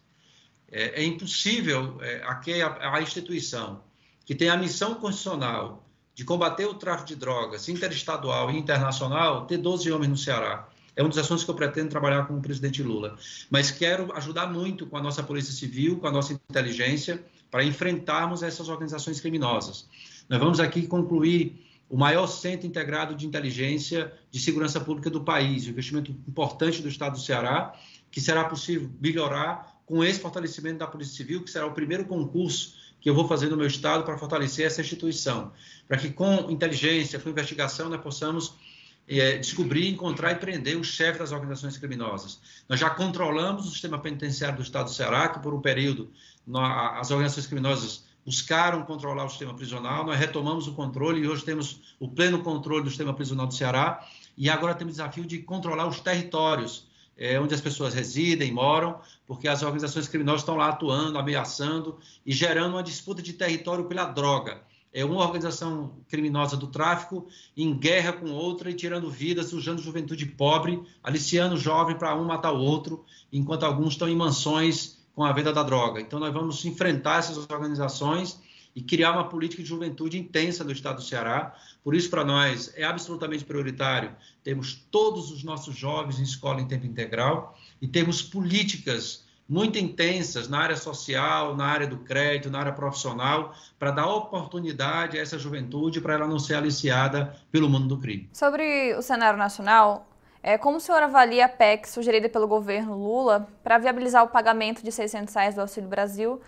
É, 0.70 1.02
é 1.02 1.06
impossível 1.06 1.98
é, 2.02 2.24
aqui 2.26 2.62
a, 2.62 2.96
a 2.96 3.02
instituição 3.02 3.82
que 4.26 4.36
tem 4.36 4.50
a 4.50 4.58
missão 4.58 4.96
constitucional 4.96 5.88
de 6.14 6.24
combater 6.24 6.66
o 6.66 6.74
tráfico 6.74 7.10
de 7.10 7.16
drogas 7.16 7.70
interestadual 7.70 8.50
e 8.50 8.58
internacional 8.58 9.46
ter 9.46 9.58
12 9.58 9.92
homens 9.92 10.10
no 10.10 10.18
Ceará. 10.18 10.68
É 10.96 11.04
um 11.04 11.10
dos 11.10 11.18
assuntos 11.18 11.44
que 11.44 11.52
eu 11.52 11.56
pretendo 11.56 11.90
trabalhar 11.90 12.26
com 12.26 12.38
o 12.38 12.42
presidente 12.42 12.82
Lula. 12.82 13.18
Mas 13.50 13.70
quero 13.70 14.14
ajudar 14.16 14.48
muito 14.48 14.86
com 14.88 14.96
a 14.96 15.02
nossa 15.02 15.22
Polícia 15.22 15.54
Civil, 15.54 16.00
com 16.00 16.08
a 16.08 16.12
nossa 16.12 16.32
inteligência, 16.32 17.22
para 17.52 17.66
enfrentarmos 17.66 18.42
essas 18.42 18.70
organizações 18.70 19.20
criminosas. 19.20 19.88
Nós 20.30 20.40
vamos 20.40 20.60
aqui 20.62 20.88
concluir 20.88 21.66
o 21.90 21.98
maior 21.98 22.28
centro 22.28 22.66
integrado 22.66 23.14
de 23.14 23.28
inteligência 23.28 24.12
de 24.32 24.40
segurança 24.40 24.80
pública 24.80 25.10
do 25.10 25.22
país, 25.22 25.68
um 25.68 25.70
investimento 25.70 26.12
importante 26.12 26.82
do 26.82 26.88
Estado 26.88 27.14
do 27.14 27.20
Ceará, 27.20 27.74
que 28.10 28.22
será 28.22 28.46
possível 28.46 28.90
melhorar 29.00 29.76
com 29.86 30.04
esse 30.04 30.20
fortalecimento 30.20 30.80
da 30.80 30.88
Polícia 30.88 31.16
Civil, 31.16 31.44
que 31.44 31.52
será 31.52 31.68
o 31.68 31.74
primeiro 31.74 32.06
concurso 32.06 32.85
que 33.06 33.10
eu 33.12 33.14
vou 33.14 33.28
fazer 33.28 33.50
no 33.50 33.56
meu 33.56 33.68
Estado 33.68 34.04
para 34.04 34.18
fortalecer 34.18 34.66
essa 34.66 34.82
instituição, 34.82 35.52
para 35.88 35.96
que 35.96 36.10
com 36.10 36.50
inteligência, 36.50 37.20
com 37.20 37.30
investigação, 37.30 37.88
nós 37.88 38.02
possamos 38.02 38.56
é, 39.08 39.38
descobrir, 39.38 39.88
encontrar 39.90 40.32
e 40.32 40.36
prender 40.38 40.76
os 40.76 40.88
chefes 40.88 41.20
das 41.20 41.32
organizações 41.32 41.78
criminosas. 41.78 42.40
Nós 42.68 42.80
já 42.80 42.90
controlamos 42.90 43.68
o 43.68 43.70
sistema 43.70 44.00
penitenciário 44.00 44.58
do 44.58 44.64
Estado 44.64 44.86
do 44.86 44.92
Ceará, 44.92 45.28
que 45.28 45.38
por 45.38 45.54
um 45.54 45.62
período 45.62 46.10
as 47.00 47.12
organizações 47.12 47.46
criminosas 47.46 48.06
buscaram 48.26 48.82
controlar 48.82 49.26
o 49.26 49.30
sistema 49.30 49.54
prisional, 49.54 50.04
nós 50.04 50.18
retomamos 50.18 50.68
o 50.68 50.74
controle 50.74 51.22
e 51.22 51.28
hoje 51.28 51.46
temos 51.46 51.96
o 52.00 52.08
pleno 52.08 52.42
controle 52.42 52.86
do 52.86 52.90
sistema 52.90 53.14
prisional 53.14 53.46
do 53.46 53.54
Ceará 53.54 54.04
e 54.36 54.50
agora 54.50 54.74
temos 54.74 54.96
o 54.96 54.98
desafio 54.98 55.26
de 55.26 55.38
controlar 55.44 55.86
os 55.86 56.00
territórios 56.00 56.88
é, 57.18 57.40
onde 57.40 57.54
as 57.54 57.62
pessoas 57.62 57.94
residem, 57.94 58.52
moram, 58.52 59.00
porque 59.26 59.48
as 59.48 59.64
organizações 59.64 60.08
criminosas 60.08 60.42
estão 60.42 60.58
lá 60.58 60.70
atuando, 60.70 61.18
ameaçando 61.18 61.98
e 62.26 62.32
gerando 62.32 62.74
uma 62.74 62.84
disputa 62.84 63.22
de 63.22 63.34
território 63.34 63.86
pela 63.86 64.06
droga. 64.06 64.62
É 64.94 65.04
uma 65.04 65.22
organização 65.22 65.94
criminosa 66.08 66.56
do 66.56 66.68
tráfico 66.68 67.28
em 67.56 67.78
guerra 67.78 68.14
com 68.14 68.32
outra 68.32 68.70
e 68.70 68.74
tirando 68.74 69.10
vidas, 69.10 69.48
sujando 69.48 69.82
juventude 69.82 70.26
pobre, 70.26 70.82
aliciando 71.04 71.56
o 71.56 71.58
jovem 71.58 71.98
para 71.98 72.16
um 72.16 72.24
matar 72.24 72.54
o 72.54 72.62
outro, 72.62 73.04
enquanto 73.32 73.64
alguns 73.64 73.94
estão 73.94 74.08
em 74.08 74.16
mansões 74.16 74.98
com 75.14 75.24
a 75.24 75.34
venda 75.34 75.52
da 75.52 75.64
droga. 75.64 76.00
Então, 76.00 76.20
nós 76.20 76.34
vamos 76.34 76.64
enfrentar 76.64 77.20
essas 77.20 77.38
organizações 77.38 78.40
e 78.76 78.82
criar 78.82 79.14
uma 79.14 79.30
política 79.30 79.64
de 79.64 79.70
juventude 79.70 80.20
intensa 80.20 80.64
no 80.64 80.72
estado 80.72 80.98
do 80.98 81.02
Ceará. 81.02 81.56
Por 81.84 81.96
isso, 81.96 82.10
para 82.10 82.26
nós, 82.26 82.74
é 82.76 82.84
absolutamente 82.84 83.46
prioritário. 83.46 84.12
Temos 84.44 84.74
todos 84.92 85.32
os 85.32 85.44
nossos 85.44 85.76
jovens 85.76 86.20
em 86.20 86.24
escola 86.24 86.60
em 86.60 86.68
tempo 86.68 86.86
integral 86.86 87.58
e 87.82 87.88
temos 87.88 88.22
políticas 88.22 89.24
muito 89.48 89.78
intensas 89.78 90.50
na 90.50 90.60
área 90.60 90.76
social, 90.76 91.56
na 91.56 91.66
área 91.66 91.88
do 91.88 92.00
crédito, 92.00 92.50
na 92.50 92.60
área 92.60 92.74
profissional, 92.74 93.54
para 93.78 93.92
dar 93.92 94.08
oportunidade 94.08 95.18
a 95.18 95.22
essa 95.22 95.38
juventude 95.38 96.02
para 96.02 96.16
ela 96.16 96.28
não 96.28 96.40
ser 96.40 96.56
aliciada 96.56 97.36
pelo 97.52 97.70
mundo 97.70 97.88
do 97.88 97.98
crime. 97.98 98.28
Sobre 98.34 98.96
o 98.96 99.02
cenário 99.04 99.38
nacional, 99.38 100.10
é, 100.42 100.58
como 100.58 100.78
o 100.78 100.80
senhor 100.80 101.02
avalia 101.02 101.46
a 101.46 101.50
PEC 101.50 101.88
sugerida 101.88 102.28
pelo 102.28 102.48
governo 102.48 102.98
Lula 102.98 103.48
para 103.64 103.78
viabilizar 103.78 104.24
o 104.24 104.28
pagamento 104.28 104.84
de 104.84 104.92
600 104.92 105.34
reais 105.34 105.56
do 105.56 105.62
Auxílio 105.62 105.90
Brasil? 105.90 106.42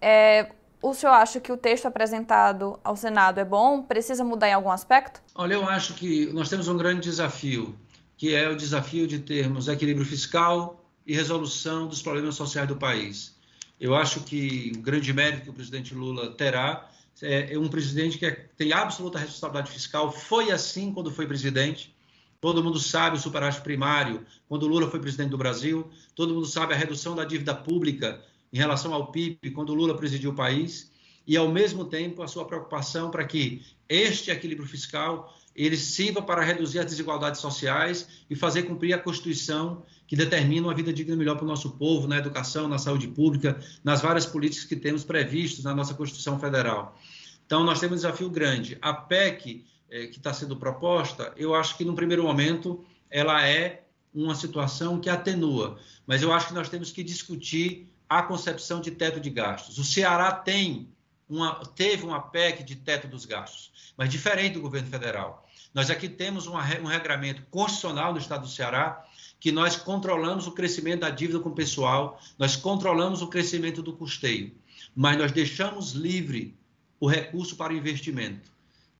É, 0.00 0.52
o 0.82 0.92
senhor 0.92 1.12
acha 1.12 1.40
que 1.40 1.52
o 1.52 1.56
texto 1.56 1.86
apresentado 1.86 2.78
ao 2.82 2.96
Senado 2.96 3.38
é 3.38 3.44
bom? 3.44 3.82
Precisa 3.82 4.24
mudar 4.24 4.48
em 4.48 4.52
algum 4.52 4.70
aspecto? 4.70 5.22
Olha, 5.34 5.54
eu 5.54 5.66
acho 5.68 5.94
que 5.94 6.26
nós 6.32 6.48
temos 6.48 6.66
um 6.66 6.76
grande 6.76 7.02
desafio, 7.02 7.78
que 8.16 8.34
é 8.34 8.48
o 8.48 8.56
desafio 8.56 9.06
de 9.06 9.20
termos 9.20 9.68
equilíbrio 9.68 10.04
fiscal 10.04 10.84
e 11.06 11.14
resolução 11.14 11.86
dos 11.86 12.02
problemas 12.02 12.34
sociais 12.34 12.66
do 12.66 12.76
país. 12.76 13.36
Eu 13.78 13.94
acho 13.94 14.20
que 14.20 14.72
o 14.76 14.80
grande 14.80 15.12
mérito 15.12 15.44
que 15.44 15.50
o 15.50 15.52
presidente 15.52 15.94
Lula 15.94 16.32
terá 16.32 16.88
é, 17.20 17.54
é 17.54 17.58
um 17.58 17.68
presidente 17.68 18.18
que 18.18 18.26
é, 18.26 18.30
tem 18.56 18.72
absoluta 18.72 19.18
responsabilidade 19.18 19.70
fiscal. 19.70 20.10
Foi 20.10 20.50
assim 20.50 20.92
quando 20.92 21.10
foi 21.10 21.26
presidente. 21.26 21.94
Todo 22.40 22.62
mundo 22.62 22.80
sabe 22.80 23.16
o 23.16 23.20
superávit 23.20 23.60
primário 23.62 24.26
quando 24.48 24.66
Lula 24.66 24.90
foi 24.90 24.98
presidente 24.98 25.30
do 25.30 25.38
Brasil. 25.38 25.88
Todo 26.16 26.34
mundo 26.34 26.46
sabe 26.46 26.74
a 26.74 26.76
redução 26.76 27.14
da 27.14 27.24
dívida 27.24 27.54
pública 27.54 28.20
em 28.52 28.58
relação 28.58 28.92
ao 28.92 29.10
PIB 29.10 29.50
quando 29.52 29.74
Lula 29.74 29.96
presidiu 29.96 30.30
o 30.30 30.34
país. 30.34 30.90
E, 31.26 31.36
ao 31.36 31.48
mesmo 31.48 31.84
tempo, 31.84 32.22
a 32.22 32.28
sua 32.28 32.44
preocupação 32.44 33.10
para 33.10 33.24
que 33.24 33.64
este 33.88 34.30
equilíbrio 34.30 34.68
fiscal 34.68 35.32
ele 35.54 35.76
sirva 35.76 36.22
para 36.22 36.42
reduzir 36.42 36.78
as 36.78 36.86
desigualdades 36.86 37.40
sociais 37.40 38.08
e 38.28 38.34
fazer 38.34 38.64
cumprir 38.64 38.92
a 38.94 38.98
Constituição 38.98 39.82
que 40.06 40.16
determina 40.16 40.66
uma 40.66 40.74
vida 40.74 40.92
digna 40.92 41.14
melhor 41.14 41.36
para 41.36 41.44
o 41.44 41.48
nosso 41.48 41.72
povo, 41.72 42.08
na 42.08 42.18
educação, 42.18 42.66
na 42.68 42.78
saúde 42.78 43.06
pública, 43.08 43.60
nas 43.84 44.00
várias 44.00 44.26
políticas 44.26 44.66
que 44.66 44.76
temos 44.76 45.04
previstas 45.04 45.64
na 45.64 45.74
nossa 45.74 45.94
Constituição 45.94 46.38
Federal. 46.38 46.98
Então, 47.46 47.64
nós 47.64 47.80
temos 47.80 47.94
um 47.94 48.02
desafio 48.02 48.30
grande. 48.30 48.78
A 48.80 48.92
PEC 48.94 49.64
é, 49.90 50.06
que 50.06 50.16
está 50.16 50.32
sendo 50.32 50.56
proposta, 50.56 51.32
eu 51.36 51.54
acho 51.54 51.76
que, 51.76 51.84
no 51.84 51.94
primeiro 51.94 52.22
momento, 52.22 52.84
ela 53.10 53.46
é 53.46 53.84
uma 54.14 54.34
situação 54.34 54.98
que 54.98 55.08
atenua, 55.08 55.78
mas 56.06 56.22
eu 56.22 56.32
acho 56.32 56.48
que 56.48 56.54
nós 56.54 56.68
temos 56.68 56.90
que 56.90 57.02
discutir 57.02 57.90
a 58.18 58.22
concepção 58.22 58.80
de 58.80 58.90
teto 58.90 59.20
de 59.20 59.30
gastos. 59.30 59.78
O 59.78 59.84
Ceará 59.84 60.32
tem 60.32 60.88
uma, 61.28 61.64
teve 61.74 62.04
uma 62.04 62.20
PEC 62.20 62.62
de 62.62 62.76
teto 62.76 63.08
dos 63.08 63.24
gastos, 63.24 63.94
mas 63.96 64.10
diferente 64.10 64.54
do 64.54 64.60
governo 64.60 64.88
federal. 64.88 65.48
Nós 65.72 65.88
aqui 65.88 66.08
temos 66.08 66.46
uma, 66.46 66.60
um 66.80 66.86
regramento 66.86 67.42
constitucional 67.50 68.12
no 68.12 68.18
estado 68.18 68.42
do 68.42 68.48
Ceará 68.48 69.04
que 69.40 69.50
nós 69.50 69.76
controlamos 69.76 70.46
o 70.46 70.52
crescimento 70.52 71.00
da 71.00 71.10
dívida 71.10 71.40
com 71.40 71.48
o 71.48 71.54
pessoal, 71.54 72.20
nós 72.38 72.54
controlamos 72.54 73.22
o 73.22 73.26
crescimento 73.26 73.82
do 73.82 73.92
custeio, 73.92 74.54
mas 74.94 75.16
nós 75.16 75.32
deixamos 75.32 75.92
livre 75.92 76.56
o 77.00 77.08
recurso 77.08 77.56
para 77.56 77.72
o 77.72 77.76
investimento. 77.76 78.52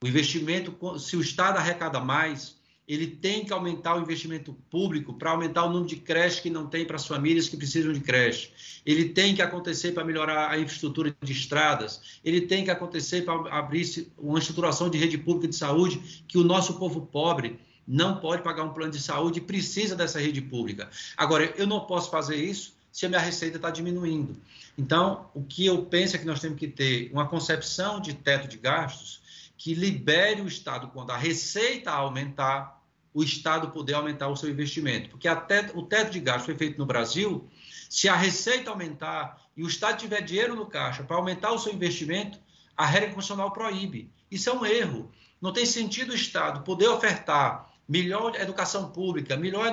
O 0.03 0.09
investimento, 0.09 0.99
se 0.99 1.17
o 1.17 1.21
Estado 1.21 1.59
arrecada 1.59 2.01
mais, 2.01 2.57
ele 2.93 3.07
tem 3.07 3.45
que 3.45 3.53
aumentar 3.53 3.97
o 3.97 4.03
investimento 4.03 4.53
público 4.71 5.15
para 5.15 5.31
aumentar 5.31 5.65
o 5.65 5.69
número 5.69 5.87
de 5.87 5.97
creches 5.97 6.41
que 6.41 6.51
não 6.51 6.67
tem 6.67 6.85
para 6.85 6.97
as 6.97 7.07
famílias 7.07 7.49
que 7.49 7.57
precisam 7.57 7.93
de 7.93 8.01
creche. 8.01 8.51
Ele 8.85 9.11
tem 9.11 9.35
que 9.35 9.43
acontecer 9.43 9.93
para 9.93 10.05
melhorar 10.05 10.51
a 10.51 10.59
infraestrutura 10.59 11.15
de 11.23 11.33
estradas. 11.33 12.21
Ele 12.25 12.43
tem 12.43 12.65
que 12.65 12.71
acontecer 12.71 13.23
para 13.23 13.35
abrir 13.57 14.09
uma 14.19 14.39
estruturação 14.39 14.91
de 14.91 14.99
rede 14.99 15.17
pública 15.17 15.49
de 15.49 15.57
saúde 15.57 16.25
que 16.27 16.37
o 16.37 16.45
nosso 16.45 16.79
povo 16.79 17.03
pobre 17.03 17.59
não 17.87 18.17
pode 18.17 18.43
pagar 18.43 18.65
um 18.65 18.73
plano 18.73 18.93
de 18.93 19.01
saúde 19.01 19.39
e 19.39 19.43
precisa 19.43 19.97
dessa 19.97 20.21
rede 20.21 20.41
pública. 20.41 20.89
Agora, 21.17 21.53
eu 21.57 21.67
não 21.67 21.81
posso 21.81 22.11
fazer 22.11 22.37
isso 22.37 22.75
se 22.91 23.07
a 23.07 23.09
minha 23.09 23.21
receita 23.21 23.57
está 23.57 23.71
diminuindo. 23.71 24.37
Então, 24.77 25.31
o 25.35 25.43
que 25.43 25.67
eu 25.67 25.83
penso 25.87 26.17
é 26.17 26.19
que 26.19 26.27
nós 26.27 26.41
temos 26.41 26.59
que 26.59 26.69
ter 26.69 27.11
uma 27.13 27.27
concepção 27.27 28.01
de 28.01 28.15
teto 28.15 28.49
de 28.49 28.59
gastos 28.59 29.23
que 29.57 29.75
libere 29.75 30.41
o 30.41 30.49
Estado 30.49 30.89
quando 30.89 31.11
a 31.11 31.17
receita 31.17 31.93
aumentar, 31.93 32.82
o 33.15 33.23
Estado 33.23 33.71
poder 33.71 33.95
aumentar 33.95 34.29
o 34.29 34.37
seu 34.37 34.51
investimento. 34.51 35.11
Porque 35.11 35.29
até 35.29 35.71
o 35.75 35.83
teto 35.83 36.11
de 36.11 36.21
gasto 36.21 36.47
foi 36.47 36.57
feito 36.57 36.79
no 36.79 36.87
Brasil, 36.87 37.49
se 37.89 38.09
a 38.09 38.17
receita 38.17 38.71
aumentar 38.71 39.41
e 39.57 39.63
o 39.63 39.69
Estado 39.69 39.99
tiver 39.99 40.23
dinheiro 40.23 40.55
no 40.55 40.67
caixa 40.67 41.03
para 41.03 41.17
aumentar 41.17 41.53
o 41.53 41.59
seu 41.59 41.73
investimento, 41.73 42.39
a 42.77 42.87
regra 42.87 43.11
constitucional 43.11 43.51
proíbe. 43.51 44.11
Isso 44.31 44.49
é 44.49 44.53
um 44.53 44.65
erro. 44.65 45.13
Não 45.41 45.53
tem 45.53 45.67
sentido 45.67 46.13
o 46.13 46.15
Estado 46.15 46.63
poder 46.63 46.89
ofertar 46.89 47.71
melhor 47.89 48.35
educação 48.37 48.91
pública, 48.91 49.37
melhor, 49.37 49.71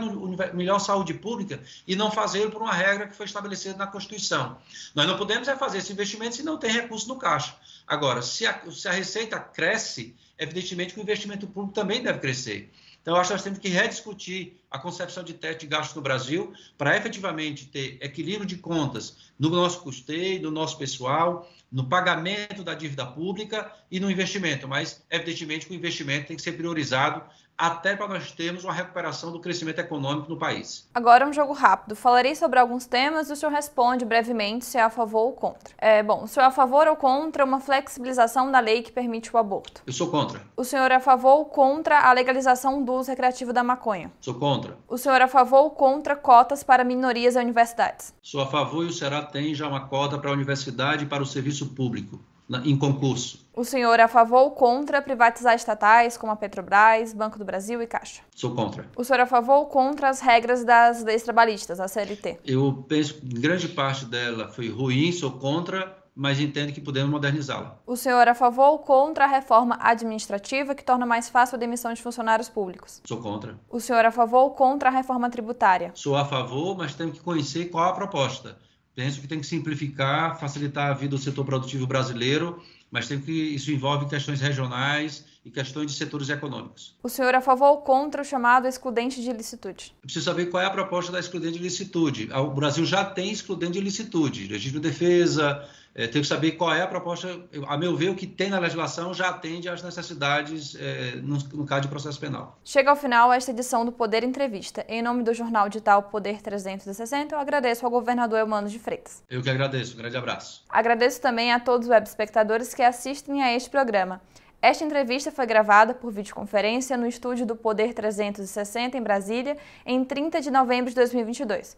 melhor 0.54 0.80
saúde 0.80 1.14
pública 1.14 1.62
e 1.88 1.96
não 1.96 2.12
fazê-lo 2.12 2.52
por 2.52 2.62
uma 2.62 2.74
regra 2.74 3.08
que 3.08 3.16
foi 3.16 3.26
estabelecida 3.26 3.78
na 3.78 3.88
Constituição. 3.88 4.58
Nós 4.94 5.08
não 5.08 5.18
podemos 5.18 5.48
é 5.48 5.56
fazer 5.56 5.78
esse 5.78 5.94
investimento 5.94 6.36
se 6.36 6.44
não 6.44 6.58
tem 6.58 6.72
recurso 6.72 7.08
no 7.08 7.18
caixa. 7.18 7.56
Agora, 7.88 8.22
se 8.22 8.46
a, 8.46 8.60
se 8.72 8.88
a 8.88 8.92
receita 8.92 9.40
cresce, 9.40 10.16
evidentemente 10.38 10.94
que 10.94 11.00
o 11.00 11.04
investimento 11.04 11.48
público 11.48 11.74
também 11.74 12.04
deve 12.04 12.20
crescer. 12.20 12.72
Então, 13.02 13.16
eu 13.16 13.22
acho 13.22 13.30
que 13.30 13.34
nós 13.34 13.44
temos 13.44 13.60
que 13.60 13.70
rediscutir 13.70 14.58
a 14.70 14.78
concepção 14.78 15.24
de 15.24 15.34
teto 15.34 15.62
de 15.62 15.68
gastos 15.68 15.96
no 15.96 16.02
Brasil 16.02 16.54
para 16.78 16.96
efetivamente 16.98 17.66
ter 17.66 17.98
equilíbrio 18.02 18.46
de 18.46 18.58
contas 18.58 19.32
no 19.38 19.50
nosso 19.50 19.82
custeio, 19.82 20.42
no 20.42 20.52
nosso 20.52 20.78
pessoal, 20.78 21.50
no 21.72 21.88
pagamento 21.88 22.64
da 22.64 22.74
dívida 22.74 23.06
pública 23.06 23.72
e 23.92 24.00
no 24.00 24.10
investimento. 24.10 24.68
Mas, 24.68 25.04
evidentemente, 25.10 25.66
que 25.66 25.74
o 25.74 25.76
investimento 25.76 26.28
tem 26.28 26.36
que 26.36 26.42
ser 26.42 26.54
priorizado 26.54 27.24
até 27.60 27.94
para 27.94 28.08
nós 28.08 28.32
termos 28.32 28.64
uma 28.64 28.72
recuperação 28.72 29.34
do 29.34 29.40
crescimento 29.42 29.80
econômico 29.80 30.30
no 30.30 30.38
país. 30.38 30.88
Agora 30.94 31.28
um 31.28 31.34
jogo 31.34 31.52
rápido. 31.52 31.94
Falarei 31.94 32.34
sobre 32.34 32.58
alguns 32.58 32.86
temas 32.86 33.30
e 33.30 33.34
o 33.34 33.36
senhor 33.36 33.52
responde 33.52 34.06
brevemente 34.06 34.64
se 34.64 34.78
é 34.78 34.82
a 34.82 34.90
favor 34.90 35.26
ou 35.26 35.34
contra. 35.34 35.76
É, 35.78 36.02
bom, 36.02 36.24
o 36.24 36.28
senhor 36.28 36.46
é 36.46 36.48
a 36.48 36.52
favor 36.52 36.88
ou 36.88 36.96
contra 36.96 37.44
uma 37.44 37.60
flexibilização 37.60 38.50
da 38.50 38.62
lei 38.62 38.82
que 38.82 38.94
permite 38.94 39.36
o 39.36 39.38
aborto? 39.38 39.82
Eu 39.86 39.92
sou 39.92 40.10
contra. 40.10 40.42
O 40.56 40.64
senhor 40.64 40.90
é 40.90 40.96
a 40.96 41.00
favor 41.02 41.32
ou 41.32 41.46
contra 41.46 42.00
a 42.00 42.14
legalização 42.14 42.82
do 42.82 42.94
uso 42.94 43.10
recreativo 43.10 43.52
da 43.52 43.62
maconha? 43.62 44.10
Sou 44.22 44.36
contra. 44.36 44.78
O 44.88 44.98
senhor 44.98 45.20
é 45.20 45.26
a 45.26 45.28
favor 45.28 45.64
ou 45.64 45.72
contra 45.72 46.16
cotas 46.16 46.64
para 46.64 46.86
minorias 46.86 47.36
e 47.36 47.40
universidades? 47.40 48.14
Sou 48.22 48.42
a 48.42 48.48
favor 48.48 48.86
e 48.86 48.88
o 48.88 48.94
Ceará 48.94 49.22
tem 49.22 49.54
já 49.54 49.68
uma 49.68 49.86
cota 49.88 50.18
para 50.18 50.30
a 50.30 50.34
universidade 50.34 51.04
e 51.04 51.08
para 51.08 51.22
o 51.22 51.26
serviço 51.26 51.68
público 51.76 52.22
em 52.66 52.78
concurso. 52.78 53.48
O 53.54 53.64
senhor 53.64 54.00
é 54.00 54.04
a 54.04 54.08
favor 54.08 54.40
ou 54.40 54.52
contra 54.52 55.02
privatizar 55.02 55.54
estatais 55.54 56.18
como 56.18 56.32
a 56.32 56.36
Petrobras, 56.36 57.14
Banco 57.14 57.38
do 57.38 57.46
Brasil 57.46 57.82
e 57.82 57.88
Caixa? 57.88 58.22
Sou 58.36 58.56
contra. 58.56 58.88
O 58.96 59.04
senhor 59.04 59.20
é 59.20 59.24
a 59.24 59.28
favor 59.28 59.58
ou 59.58 59.66
contra 59.66 60.10
as 60.10 60.22
regras 60.22 60.64
das 60.64 61.04
leis 61.04 61.24
trabalhistas, 61.24 61.80
a 61.80 61.88
CLT? 61.88 62.40
Eu 62.46 62.86
penso 62.88 63.16
que 63.16 63.28
grande 63.28 63.68
parte 63.68 64.06
dela 64.06 64.48
foi 64.48 64.70
ruim, 64.70 65.12
sou 65.12 65.32
contra, 65.32 65.98
mas 66.16 66.40
entendo 66.40 66.74
que 66.74 66.82
podemos 66.82 67.12
modernizá-la. 67.12 67.80
O 67.86 67.96
senhor 67.96 68.28
é 68.28 68.32
a 68.32 68.36
favor 68.36 68.70
ou 68.70 68.80
contra 68.80 69.26
a 69.26 69.28
reforma 69.28 69.78
administrativa 69.80 70.74
que 70.74 70.84
torna 70.84 71.06
mais 71.06 71.30
fácil 71.30 71.56
a 71.56 71.60
demissão 71.60 71.94
de 71.94 72.02
funcionários 72.02 72.50
públicos? 72.50 73.02
Sou 73.06 73.18
contra. 73.18 73.60
O 73.70 73.80
senhor 73.80 74.04
é 74.04 74.08
a 74.08 74.12
favor 74.12 74.40
ou 74.40 74.52
contra 74.52 74.90
a 74.90 74.92
reforma 74.92 75.30
tributária? 75.30 75.92
Sou 75.96 76.16
a 76.16 76.26
favor, 76.26 76.78
mas 76.78 76.96
temos 76.96 77.18
que 77.18 77.24
conhecer 77.24 77.66
qual 77.66 77.90
a 77.90 77.94
proposta 77.94 78.58
Penso 79.00 79.22
que 79.22 79.30
tem 79.30 79.40
que 79.40 79.48
simplificar, 79.48 80.38
facilitar 80.38 80.92
a 80.92 80.94
vida 80.94 81.12
do 81.12 81.18
setor 81.18 81.46
produtivo 81.46 81.88
brasileiro, 81.88 82.62
mas 82.92 83.08
tem 83.08 83.18
que 83.18 83.32
isso 83.32 83.72
envolve 83.72 84.10
questões 84.10 84.42
regionais 84.42 85.24
e 85.46 85.50
questões 85.50 85.90
de 85.90 85.98
setores 85.98 86.28
econômicos. 86.28 86.98
O 87.02 87.08
senhor 87.08 87.34
é 87.34 87.38
a 87.38 87.42
favor 87.42 87.70
ou 87.70 87.78
contra 87.78 88.22
o 88.22 88.26
chamado 88.26 88.68
excludente 88.68 89.22
de 89.22 89.30
ilicitude? 89.30 89.96
Eu 89.96 90.02
preciso 90.02 90.26
saber 90.26 90.48
qual 90.48 90.62
é 90.62 90.66
a 90.66 90.70
proposta 90.70 91.14
da 91.14 91.20
excludente 91.22 91.54
de 91.54 91.60
ilicitude. 91.60 92.30
O 92.34 92.48
Brasil 92.48 92.86
já 92.86 93.06
tem 93.06 93.32
excludente 93.32 93.72
de 93.72 93.80
ilicitude, 93.80 94.50
legítimo 94.50 94.82
defesa, 94.82 95.66
é, 95.96 96.08
tenho 96.08 96.22
que 96.22 96.28
saber 96.28 96.52
qual 96.54 96.74
é 96.74 96.82
a 96.82 96.88
proposta. 96.88 97.40
A 97.68 97.78
meu 97.78 97.96
ver, 97.96 98.10
o 98.10 98.16
que 98.16 98.28
tem 98.28 98.50
na 98.50 98.60
legislação 98.60 99.14
já 99.14 99.30
atende 99.30 99.68
às 99.68 99.82
necessidades 99.82 100.76
é, 100.80 101.16
no, 101.18 101.38
no, 101.38 101.66
caso 101.66 101.82
de 101.82 101.88
processo 101.88 102.20
penal. 102.20 102.58
Chega 102.64 102.90
ao 102.90 102.96
final 102.96 103.34
esta 103.34 103.52
edição 103.52 103.84
do 103.86 103.92
Poder 103.92 104.24
Entrevista. 104.24 104.86
Em 104.88 105.02
nome 105.02 105.24
do 105.24 105.34
jornal 105.34 105.68
digital 105.68 106.04
Poder 106.04 106.42
360, 106.42 107.36
eu 107.36 107.40
agradeço 107.40 107.86
ao 107.86 107.92
governador 107.92 108.40
Eumano 108.40 108.70
de 108.70 108.80
Freitas. 108.80 109.24
Eu 109.30 109.42
que 109.42 109.50
agradeço. 109.50 109.96
Um 109.96 109.98
grande 109.98 110.18
abraço. 110.18 110.64
Agradeço 110.70 111.22
também 111.22 111.52
a 111.52 111.60
todos 111.60 111.88
os 111.88 111.92
web 111.92 112.08
espectadores 112.08 112.74
que 112.74 112.82
assistem 112.82 113.42
a 113.42 113.54
este 113.56 113.70
programa. 113.70 114.22
Esta 114.62 114.84
entrevista 114.84 115.32
foi 115.32 115.46
gravada 115.46 115.94
por 115.94 116.12
videoconferência 116.12 116.98
no 116.98 117.08
estúdio 117.08 117.46
do 117.46 117.56
Poder 117.56 117.94
360 117.94 118.98
em 118.98 119.02
Brasília, 119.02 119.58
em 119.86 120.04
30 120.04 120.42
de 120.42 120.52
novembro 120.52 120.90
de 120.90 120.96
2022. 120.96 121.78